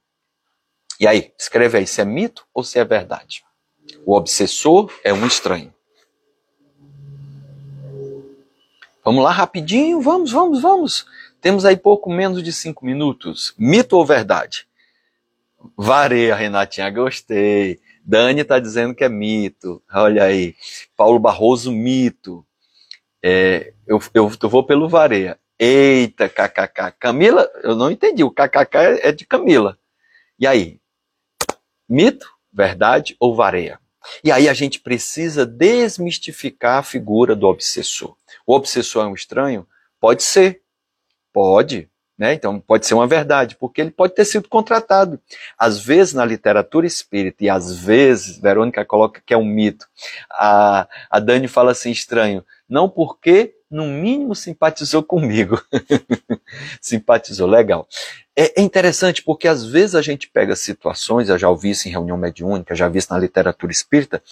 E 1.00 1.06
aí, 1.06 1.32
escreve 1.38 1.78
aí 1.78 1.86
se 1.86 2.00
é 2.00 2.04
mito 2.04 2.44
ou 2.52 2.64
se 2.64 2.78
é 2.78 2.84
verdade. 2.84 3.44
O 4.04 4.16
obsessor 4.16 4.92
é 5.04 5.12
um 5.12 5.26
estranho. 5.26 5.72
Vamos 9.04 9.24
lá 9.24 9.30
rapidinho, 9.30 10.00
vamos, 10.00 10.32
vamos, 10.32 10.60
vamos. 10.60 11.06
Temos 11.40 11.64
aí 11.64 11.76
pouco 11.76 12.10
menos 12.10 12.42
de 12.42 12.52
cinco 12.52 12.84
minutos. 12.84 13.54
Mito 13.56 13.96
ou 13.96 14.04
verdade? 14.04 14.66
Vareia, 15.76 16.34
Renatinha, 16.34 16.90
gostei. 16.90 17.80
Dani 18.04 18.40
está 18.40 18.58
dizendo 18.58 18.94
que 18.94 19.04
é 19.04 19.08
mito. 19.08 19.82
Olha 19.92 20.24
aí. 20.24 20.56
Paulo 20.96 21.18
Barroso, 21.18 21.70
mito. 21.70 22.44
É, 23.22 23.72
eu, 23.86 24.00
eu, 24.14 24.32
eu 24.42 24.48
vou 24.48 24.64
pelo 24.64 24.88
Vareia. 24.88 25.38
Eita, 25.58 26.28
kkk. 26.28 26.92
Camila, 26.98 27.50
eu 27.62 27.74
não 27.74 27.90
entendi. 27.90 28.22
O 28.22 28.30
kkk 28.30 29.00
é 29.02 29.10
de 29.10 29.26
Camila. 29.26 29.76
E 30.38 30.46
aí? 30.46 30.80
Mito, 31.88 32.30
verdade 32.52 33.16
ou 33.18 33.34
vareia? 33.34 33.80
E 34.22 34.30
aí 34.30 34.48
a 34.48 34.54
gente 34.54 34.80
precisa 34.80 35.44
desmistificar 35.44 36.78
a 36.78 36.82
figura 36.82 37.34
do 37.34 37.46
obsessor. 37.46 38.16
O 38.46 38.54
obsessor 38.54 39.04
é 39.04 39.08
um 39.08 39.14
estranho? 39.14 39.66
Pode 40.00 40.22
ser. 40.22 40.62
Pode. 41.32 41.90
Né? 42.16 42.34
Então 42.34 42.58
pode 42.58 42.84
ser 42.84 42.94
uma 42.94 43.06
verdade, 43.06 43.56
porque 43.56 43.80
ele 43.80 43.92
pode 43.92 44.14
ter 44.14 44.24
sido 44.24 44.48
contratado. 44.48 45.20
Às 45.56 45.78
vezes 45.78 46.14
na 46.14 46.24
literatura 46.24 46.86
espírita, 46.86 47.44
e 47.44 47.48
às 47.48 47.76
vezes, 47.76 48.38
Verônica 48.38 48.84
coloca 48.84 49.22
que 49.24 49.32
é 49.32 49.36
um 49.36 49.44
mito. 49.44 49.86
A, 50.30 50.88
a 51.08 51.20
Dani 51.20 51.46
fala 51.46 51.70
assim, 51.70 51.92
estranho, 51.92 52.44
não 52.68 52.88
porque 52.88 53.54
no 53.70 53.86
mínimo 53.86 54.34
simpatizou 54.34 55.02
comigo. 55.02 55.60
simpatizou, 56.80 57.46
legal. 57.46 57.86
É, 58.40 58.60
é, 58.60 58.62
interessante 58.62 59.22
porque 59.22 59.48
às 59.48 59.64
vezes 59.64 59.96
a 59.96 60.02
gente 60.02 60.28
pega 60.28 60.54
situações, 60.54 61.28
eu 61.28 61.36
já 61.36 61.50
ouvi 61.50 61.70
isso 61.70 61.88
em 61.88 61.90
reunião 61.90 62.16
mediúnica, 62.16 62.74
já 62.74 62.88
vi 62.88 62.98
isso 62.98 63.12
na 63.12 63.18
literatura 63.18 63.72
espírita, 63.72 64.22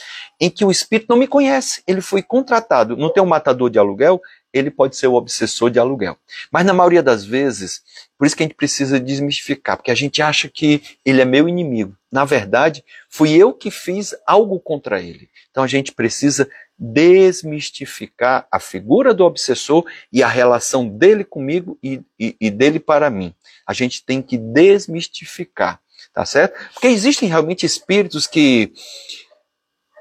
em 0.40 0.48
que 0.48 0.64
o 0.64 0.70
espírito 0.70 1.08
não 1.10 1.16
me 1.16 1.26
conhece, 1.26 1.82
ele 1.88 2.00
foi 2.00 2.22
contratado, 2.22 2.96
não 2.96 3.12
tem 3.12 3.20
um 3.20 3.26
matador 3.26 3.68
de 3.68 3.80
aluguel, 3.80 4.20
ele 4.52 4.70
pode 4.70 4.96
ser 4.96 5.08
o 5.08 5.14
obsessor 5.14 5.70
de 5.70 5.78
aluguel. 5.80 6.16
Mas 6.52 6.64
na 6.64 6.72
maioria 6.72 7.02
das 7.02 7.24
vezes, 7.24 7.82
por 8.16 8.26
isso 8.26 8.36
que 8.36 8.44
a 8.44 8.46
gente 8.46 8.54
precisa 8.54 9.00
desmistificar, 9.00 9.76
porque 9.76 9.90
a 9.90 9.94
gente 9.94 10.22
acha 10.22 10.48
que 10.48 10.82
ele 11.04 11.20
é 11.20 11.24
meu 11.24 11.48
inimigo. 11.48 11.96
Na 12.10 12.24
verdade, 12.24 12.84
fui 13.10 13.32
eu 13.32 13.52
que 13.52 13.70
fiz 13.70 14.14
algo 14.24 14.58
contra 14.60 15.00
ele. 15.00 15.28
Então 15.50 15.64
a 15.64 15.66
gente 15.66 15.92
precisa 15.92 16.48
desmistificar 16.78 18.46
a 18.50 18.60
figura 18.60 19.14
do 19.14 19.24
obsessor 19.24 19.84
e 20.12 20.22
a 20.22 20.28
relação 20.28 20.86
dele 20.88 21.24
comigo 21.24 21.78
e, 21.82 22.02
e, 22.18 22.36
e 22.40 22.50
dele 22.50 22.78
para 22.78 23.10
mim. 23.10 23.34
A 23.66 23.72
gente 23.72 24.04
tem 24.04 24.20
que 24.20 24.36
desmistificar, 24.36 25.80
tá 26.12 26.24
certo? 26.24 26.58
Porque 26.74 26.88
existem 26.88 27.28
realmente 27.28 27.64
espíritos 27.64 28.26
que 28.26 28.72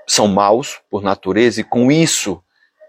são 0.07 0.27
maus 0.27 0.81
por 0.89 1.01
natureza 1.01 1.61
e 1.61 1.63
com 1.63 1.91
isso 1.91 2.41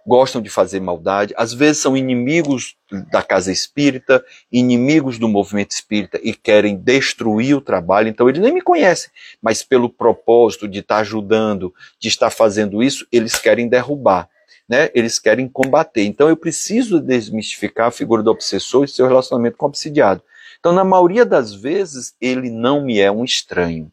gostam 0.07 0.41
de 0.41 0.49
fazer 0.49 0.81
maldade, 0.81 1.35
às 1.37 1.53
vezes 1.53 1.83
são 1.83 1.97
inimigos 1.97 2.77
da 3.11 3.23
casa 3.23 3.51
espírita, 3.51 4.25
inimigos 4.53 5.19
do 5.19 5.29
movimento 5.29 5.73
espírita 5.73 6.21
e 6.23 6.33
querem 6.33 6.77
destruir 6.77 7.57
o 7.57 7.61
trabalho. 7.61 8.09
Então 8.09 8.29
eles 8.29 8.41
nem 8.41 8.55
me 8.55 8.61
conhecem, 8.61 9.11
mas 9.43 9.63
pelo 9.63 9.91
propósito 9.91 10.69
de 10.69 10.79
estar 10.79 10.99
ajudando, 10.99 11.75
de 11.99 12.09
estar 12.09 12.31
fazendo 12.31 12.83
isso, 12.83 13.07
eles 13.11 13.37
querem 13.39 13.69
derrubar. 13.69 14.29
Né? 14.69 14.91
Eles 14.95 15.19
querem 15.19 15.49
combater. 15.49 16.05
Então 16.05 16.29
eu 16.29 16.37
preciso 16.37 17.01
desmistificar 17.01 17.89
a 17.89 17.93
figura 17.93 18.23
do 18.23 18.31
obsessor 18.31 18.85
e 18.85 18.89
seu 18.89 19.07
relacionamento 19.07 19.57
com 19.57 19.67
o 19.67 19.69
obsidiado. 19.69 20.23
Então, 20.59 20.73
na 20.73 20.83
maioria 20.83 21.25
das 21.25 21.55
vezes, 21.55 22.15
ele 22.21 22.51
não 22.51 22.85
me 22.85 22.99
é 22.99 23.11
um 23.11 23.25
estranho. 23.25 23.93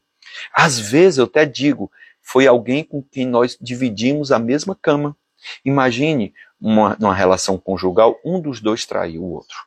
Às 0.51 0.79
vezes, 0.79 1.19
eu 1.19 1.25
até 1.25 1.45
digo, 1.45 1.91
foi 2.19 2.47
alguém 2.47 2.83
com 2.83 3.03
quem 3.03 3.27
nós 3.27 3.55
dividimos 3.61 4.31
a 4.31 4.39
mesma 4.39 4.75
cama. 4.75 5.15
Imagine 5.63 6.33
uma, 6.59 6.95
uma 6.99 7.13
relação 7.13 7.57
conjugal, 7.57 8.19
um 8.23 8.39
dos 8.39 8.61
dois 8.61 8.85
traiu 8.85 9.23
o 9.23 9.31
outro. 9.31 9.57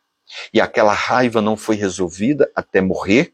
E 0.52 0.60
aquela 0.60 0.92
raiva 0.92 1.40
não 1.40 1.56
foi 1.56 1.76
resolvida 1.76 2.50
até 2.54 2.80
morrer, 2.80 3.32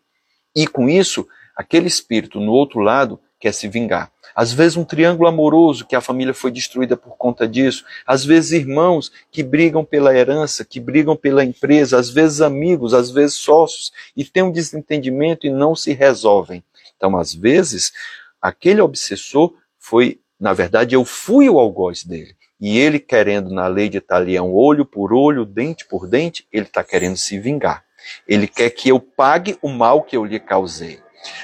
e 0.54 0.66
com 0.66 0.88
isso, 0.88 1.26
aquele 1.56 1.86
espírito 1.86 2.38
no 2.40 2.52
outro 2.52 2.80
lado 2.80 3.18
quer 3.40 3.52
se 3.52 3.68
vingar. 3.68 4.12
Às 4.34 4.52
vezes 4.52 4.76
um 4.76 4.84
triângulo 4.84 5.28
amoroso 5.28 5.86
que 5.86 5.96
a 5.96 6.00
família 6.00 6.32
foi 6.32 6.50
destruída 6.50 6.96
por 6.96 7.16
conta 7.16 7.46
disso, 7.46 7.84
às 8.06 8.24
vezes 8.24 8.52
irmãos 8.52 9.12
que 9.30 9.42
brigam 9.42 9.84
pela 9.84 10.16
herança, 10.16 10.64
que 10.64 10.80
brigam 10.80 11.16
pela 11.16 11.44
empresa, 11.44 11.98
às 11.98 12.08
vezes 12.08 12.40
amigos, 12.40 12.94
às 12.94 13.10
vezes 13.10 13.36
sócios 13.36 13.92
e 14.16 14.24
tem 14.24 14.42
um 14.42 14.52
desentendimento 14.52 15.46
e 15.46 15.50
não 15.50 15.74
se 15.74 15.92
resolvem. 15.92 16.64
Então, 16.96 17.16
às 17.16 17.34
vezes, 17.34 17.92
aquele 18.40 18.80
obsessor 18.80 19.54
foi 19.78 20.20
na 20.42 20.52
verdade, 20.52 20.96
eu 20.96 21.04
fui 21.04 21.48
o 21.48 21.56
algoz 21.56 22.02
dele. 22.02 22.34
E 22.60 22.76
ele 22.76 22.98
querendo, 22.98 23.54
na 23.54 23.68
lei 23.68 23.88
de 23.88 23.98
Italião, 23.98 24.52
olho 24.52 24.84
por 24.84 25.12
olho, 25.12 25.44
dente 25.44 25.86
por 25.86 26.08
dente, 26.08 26.48
ele 26.52 26.66
está 26.66 26.82
querendo 26.82 27.16
se 27.16 27.38
vingar. 27.38 27.84
Ele 28.26 28.48
quer 28.48 28.68
que 28.70 28.88
eu 28.88 28.98
pague 28.98 29.56
o 29.62 29.68
mal 29.68 30.02
que 30.02 30.16
eu 30.16 30.24
lhe 30.24 30.40
causei. 30.40 30.98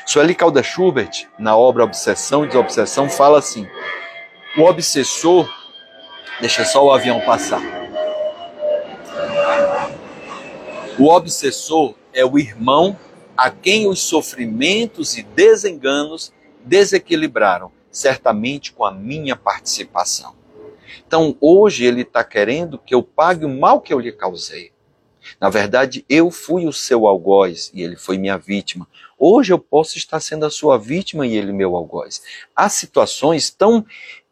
Sueli 0.04 0.34
Calda 0.34 0.64
Schubert, 0.64 1.28
na 1.38 1.56
obra 1.56 1.84
Obsessão 1.84 2.44
e 2.44 2.48
Desobsessão, 2.48 3.08
fala 3.08 3.38
assim: 3.38 3.68
o 4.56 4.62
obsessor, 4.62 5.48
deixa 6.40 6.64
só 6.64 6.84
o 6.84 6.90
avião 6.90 7.20
passar. 7.20 7.62
O 10.98 11.06
obsessor 11.08 11.94
é 12.12 12.24
o 12.24 12.37
irmão 12.37 12.98
a 13.37 13.48
quem 13.48 13.87
os 13.87 14.00
sofrimentos 14.00 15.16
e 15.16 15.22
desenganos 15.22 16.32
desequilibraram 16.64 17.77
certamente 17.98 18.72
com 18.72 18.84
a 18.84 18.92
minha 18.92 19.34
participação. 19.34 20.37
Então, 21.06 21.37
hoje 21.40 21.84
ele 21.84 22.02
está 22.02 22.22
querendo 22.22 22.78
que 22.78 22.94
eu 22.94 23.02
pague 23.02 23.44
o 23.44 23.48
mal 23.48 23.80
que 23.80 23.92
eu 23.92 23.98
lhe 23.98 24.12
causei. 24.12 24.72
Na 25.40 25.50
verdade, 25.50 26.04
eu 26.08 26.30
fui 26.30 26.66
o 26.66 26.72
seu 26.72 27.06
algoz 27.06 27.70
e 27.74 27.82
ele 27.82 27.96
foi 27.96 28.16
minha 28.16 28.38
vítima. 28.38 28.87
Hoje 29.18 29.52
eu 29.52 29.58
posso 29.58 29.98
estar 29.98 30.20
sendo 30.20 30.46
a 30.46 30.50
sua 30.50 30.78
vítima 30.78 31.26
e 31.26 31.37
ele 31.37 31.52
meu 31.52 31.76
algoz. 31.76 32.22
Há 32.54 32.68
situações 32.68 33.50
tão 33.50 33.84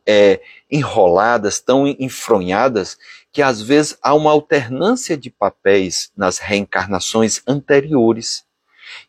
é, 0.06 0.40
enroladas, 0.70 1.58
tão 1.58 1.88
enfronhadas, 1.88 2.96
que 3.32 3.42
às 3.42 3.60
vezes 3.60 3.98
há 4.00 4.14
uma 4.14 4.30
alternância 4.30 5.16
de 5.16 5.28
papéis 5.28 6.10
nas 6.16 6.38
reencarnações 6.38 7.42
anteriores. 7.46 8.45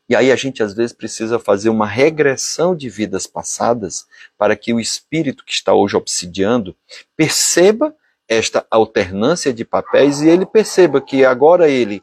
E 0.10 0.16
aí 0.16 0.32
a 0.32 0.36
gente 0.36 0.64
às 0.64 0.74
vezes 0.74 0.94
precisa 0.94 1.38
fazer 1.38 1.70
uma 1.70 1.86
regressão 1.86 2.76
de 2.76 2.90
vidas 2.90 3.28
passadas 3.28 4.06
para 4.38 4.56
que 4.56 4.74
o 4.74 4.80
espírito 4.80 5.44
que 5.44 5.52
está 5.52 5.74
hoje 5.74 5.98
obsidiando 5.98 6.76
perceba 7.16 7.94
esta 8.28 8.66
alternância 8.72 9.54
de 9.54 9.66
papéis 9.66 10.22
e 10.22 10.30
ele 10.30 10.46
perceba 10.46 11.02
que 11.02 11.26
agora 11.26 11.70
ele, 11.70 12.02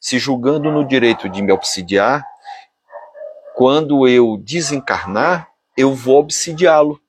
se 0.00 0.18
julgando 0.18 0.70
no 0.70 0.86
direito 0.86 1.28
de 1.28 1.42
me 1.42 1.52
obsidiar, 1.52 2.24
quando 3.54 4.06
eu 4.06 4.36
desencarnar, 4.36 5.48
eu 5.76 5.94
vou 5.94 6.18
obsidiá-lo. 6.18 7.00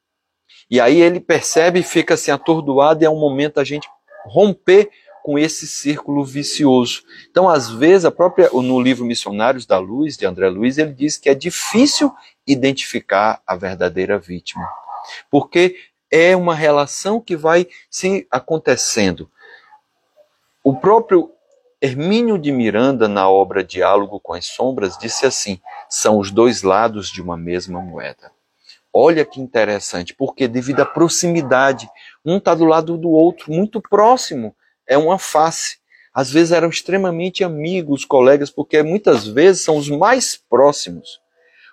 E 0.70 0.80
aí 0.80 1.02
ele 1.02 1.20
percebe 1.20 1.80
e 1.80 1.84
fica 1.84 2.14
assim 2.14 2.32
atordoado 2.32 3.04
e 3.04 3.06
é 3.06 3.10
um 3.10 3.20
momento 3.20 3.60
a 3.60 3.64
gente 3.64 3.88
romper 4.26 4.90
com 5.28 5.38
esse 5.38 5.68
círculo 5.68 6.24
vicioso. 6.24 7.04
Então, 7.30 7.50
às 7.50 7.70
vezes, 7.70 8.06
a 8.06 8.12
própria 8.12 8.50
no 8.50 8.80
livro 8.80 9.04
Missionários 9.04 9.66
da 9.66 9.78
Luz 9.78 10.16
de 10.16 10.26
André 10.26 10.48
Luiz, 10.48 10.78
ele 10.78 10.94
diz 10.94 11.18
que 11.18 11.30
é 11.30 11.36
difícil 11.36 12.16
identificar 12.48 13.42
a 13.46 13.54
verdadeira 13.54 14.18
vítima, 14.18 14.66
porque 15.30 15.76
é 16.10 16.34
uma 16.34 16.56
relação 16.56 17.20
que 17.20 17.36
vai 17.36 17.68
se 17.92 18.26
acontecendo. 18.32 19.30
O 20.64 20.74
próprio 20.78 21.30
Hermínio 21.82 22.38
de 22.38 22.54
Miranda, 22.54 23.10
na 23.10 23.30
obra 23.30 23.66
Diálogo 23.66 24.22
com 24.22 24.32
as 24.34 24.46
Sombras, 24.46 24.98
disse 24.98 25.26
assim: 25.26 25.60
são 25.90 26.20
os 26.20 26.32
dois 26.32 26.64
lados 26.64 27.10
de 27.10 27.22
uma 27.22 27.36
mesma 27.36 27.82
moeda. 27.82 28.32
Olha 28.94 29.26
que 29.26 29.42
interessante, 29.42 30.14
porque 30.14 30.48
devido 30.48 30.80
à 30.80 30.86
proximidade, 30.86 31.90
um 32.24 32.38
está 32.38 32.56
do 32.56 32.64
lado 32.64 32.98
do 32.98 33.10
outro, 33.10 33.52
muito 33.52 33.82
próximo, 33.82 34.56
é 34.88 34.98
uma 34.98 35.20
face. 35.20 35.78
Às 36.14 36.32
vezes 36.32 36.52
eram 36.52 36.70
extremamente 36.70 37.44
amigos, 37.44 38.04
colegas, 38.04 38.50
porque 38.50 38.82
muitas 38.82 39.28
vezes 39.28 39.64
são 39.64 39.78
os 39.78 39.90
mais 39.90 40.36
próximos 40.50 41.20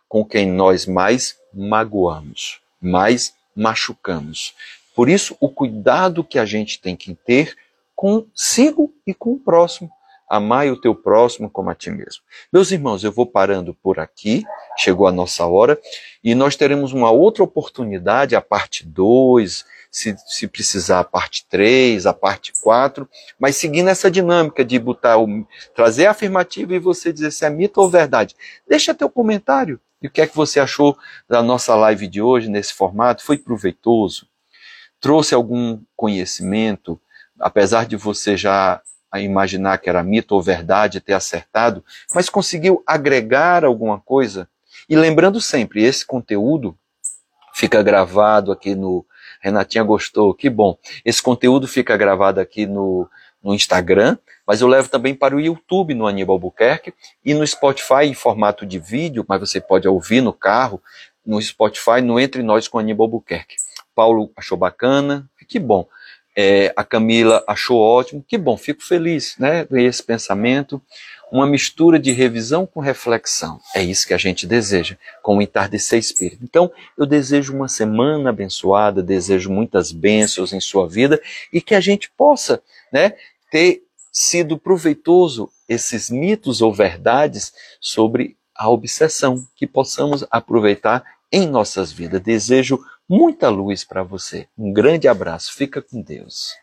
com 0.09 0.25
quem 0.25 0.51
nós 0.51 0.87
mais 0.87 1.39
magoamos, 1.53 2.61
mais 2.81 3.35
machucamos. 3.57 4.55
Por 4.95 5.09
isso, 5.09 5.37
o 5.41 5.49
cuidado 5.49 6.23
que 6.23 6.39
a 6.39 6.45
gente 6.45 6.81
tem 6.81 6.95
que 6.95 7.15
ter 7.15 7.57
consigo 7.97 8.93
e 9.07 9.15
com 9.15 9.33
o 9.33 9.39
próximo. 9.39 9.91
Amai 10.29 10.71
o 10.71 10.81
teu 10.81 10.95
próximo 10.95 11.51
como 11.51 11.71
a 11.71 11.75
ti 11.75 11.91
mesmo. 11.91 12.23
Meus 12.53 12.71
irmãos, 12.71 13.05
eu 13.05 13.13
vou 13.13 13.27
parando 13.27 13.75
por 13.75 13.99
aqui, 13.99 14.43
chegou 14.77 15.07
a 15.07 15.13
nossa 15.13 15.47
hora, 15.47 15.79
e 16.23 16.35
nós 16.35 16.57
teremos 16.57 16.93
uma 16.93 17.11
outra 17.11 17.45
oportunidade, 17.45 18.35
a 18.35 18.41
parte 18.41 18.87
2, 18.87 19.65
se, 19.95 20.17
se 20.27 20.49
precisar 20.49 21.01
a 21.01 21.05
parte 21.05 21.47
3, 21.49 22.05
a 22.05 22.13
parte 22.13 22.53
4, 22.63 23.09
mas 23.39 23.57
seguindo 23.57 23.89
essa 23.89 24.11
dinâmica 24.11 24.65
de 24.65 24.77
botar 24.79 25.19
o, 25.19 25.47
trazer 25.73 26.07
a 26.07 26.11
afirmativa 26.11 26.75
e 26.75 26.81
você 26.81 27.13
dizer 27.13 27.31
se 27.31 27.45
é 27.45 27.51
mito 27.51 27.81
ou 27.81 27.89
verdade. 27.89 28.35
Deixa 28.67 28.93
teu 28.93 29.09
comentário. 29.09 29.79
E 30.03 30.09
o 30.09 30.11
que 30.11 30.21
é 30.21 30.27
que 30.27 30.35
você 30.35 30.59
achou 30.59 30.99
da 31.29 31.43
nossa 31.43 31.75
live 31.77 32.09
de 32.09 32.21
hoje 32.21 32.49
nesse 32.49 32.75
formato? 32.75 33.25
Foi 33.25 33.39
proveitoso? 33.39 34.27
Trouxe 35.01 35.33
algum 35.33 35.81
conhecimento? 35.95 37.01
Apesar 37.39 37.87
de 37.87 37.97
você 37.97 38.37
já 38.37 38.83
a 39.15 39.21
imaginar 39.21 39.79
que 39.79 39.89
era 39.89 40.03
mito 40.03 40.35
ou 40.35 40.43
verdade, 40.43 41.01
ter 41.01 41.13
acertado, 41.13 41.85
mas 42.13 42.29
conseguiu 42.29 42.83
agregar 42.85 43.65
alguma 43.65 44.01
coisa. 44.01 44.49
E 44.89 44.97
lembrando 44.97 45.41
sempre, 45.41 45.85
esse 45.85 46.05
conteúdo 46.05 46.77
fica 47.55 47.81
gravado 47.81 48.51
aqui 48.51 48.75
no. 48.75 49.07
Renatinha 49.41 49.85
gostou, 49.85 50.35
que 50.35 50.51
bom. 50.51 50.77
Esse 51.05 51.23
conteúdo 51.23 51.69
fica 51.69 51.97
gravado 51.97 52.41
aqui 52.41 52.67
no, 52.67 53.09
no 53.41 53.55
Instagram, 53.55 54.19
mas 54.45 54.61
eu 54.61 54.67
levo 54.67 54.89
também 54.89 55.15
para 55.15 55.37
o 55.37 55.41
YouTube 55.41 55.95
no 55.95 56.09
Aníbal 56.09 56.37
Buquerque 56.37 56.93
e 57.25 57.35
no 57.35 57.47
Spotify 57.47 58.07
em 58.07 58.15
formato 58.15 58.67
de 58.67 58.81
vídeo, 58.81 59.25
mas 59.29 59.39
você 59.39 59.61
pode 59.61 59.87
ouvir 59.87 60.23
no 60.23 60.33
carro, 60.33 60.83
no 61.25 61.41
Spotify, 61.41 62.01
no 62.03 62.19
Entre 62.19 62.43
Nós 62.43 62.67
com 62.67 62.81
Aníbal 62.81 63.07
Buquerque. 63.07 63.55
Paulo 63.95 64.33
achou 64.35 64.59
bacana, 64.59 65.31
que 65.47 65.61
bom. 65.61 65.87
É, 66.37 66.73
a 66.77 66.83
Camila 66.83 67.45
achou 67.47 67.79
ótimo, 67.79 68.25
que 68.27 68.37
bom, 68.37 68.57
fico 68.57 68.83
feliz, 68.83 69.37
né? 69.39 69.67
Esse 69.71 70.03
pensamento, 70.03 70.83
uma 71.31 71.47
mistura 71.47 71.99
de 71.99 72.13
revisão 72.13 72.67
com 72.67 72.81
reflexão. 72.81 73.61
É 73.75 73.83
isso 73.83 74.07
que 74.07 74.15
a 74.15 74.19
gente 74.19 74.47
deseja, 74.47 74.97
com 75.23 75.37
o 75.37 75.43
entardecer 75.43 75.99
espírito. 75.99 76.43
Então, 76.43 76.71
eu 76.97 77.07
desejo 77.07 77.55
uma 77.55 77.69
semana 77.69 78.31
abençoada, 78.31 79.03
desejo 79.03 79.51
muitas 79.51 79.93
bênçãos 79.93 80.53
em 80.53 80.61
sua 80.61 80.89
vida 80.89 81.21
e 81.53 81.61
que 81.61 81.75
a 81.75 81.81
gente 81.81 82.11
possa, 82.17 82.63
né, 82.93 83.15
ter 83.51 83.83
sido 84.13 84.59
proveitoso 84.59 85.51
esses 85.69 86.11
mitos 86.11 86.63
ou 86.63 86.73
verdades 86.73 87.53
sobre 87.81 88.37
a 88.55 88.71
obsessão, 88.71 89.45
que 89.57 89.67
possamos 89.67 90.25
aproveitar 90.31 91.05
em 91.33 91.49
nossas 91.49 91.91
vidas. 91.91 92.21
Desejo 92.21 92.79
muita 93.09 93.49
luz 93.49 93.85
para 93.85 94.03
você. 94.03 94.49
Um 94.57 94.73
grande 94.73 95.09
abraço. 95.09 95.53
Fica 95.55 95.83
com 95.83 96.01
Deus. 96.01 96.55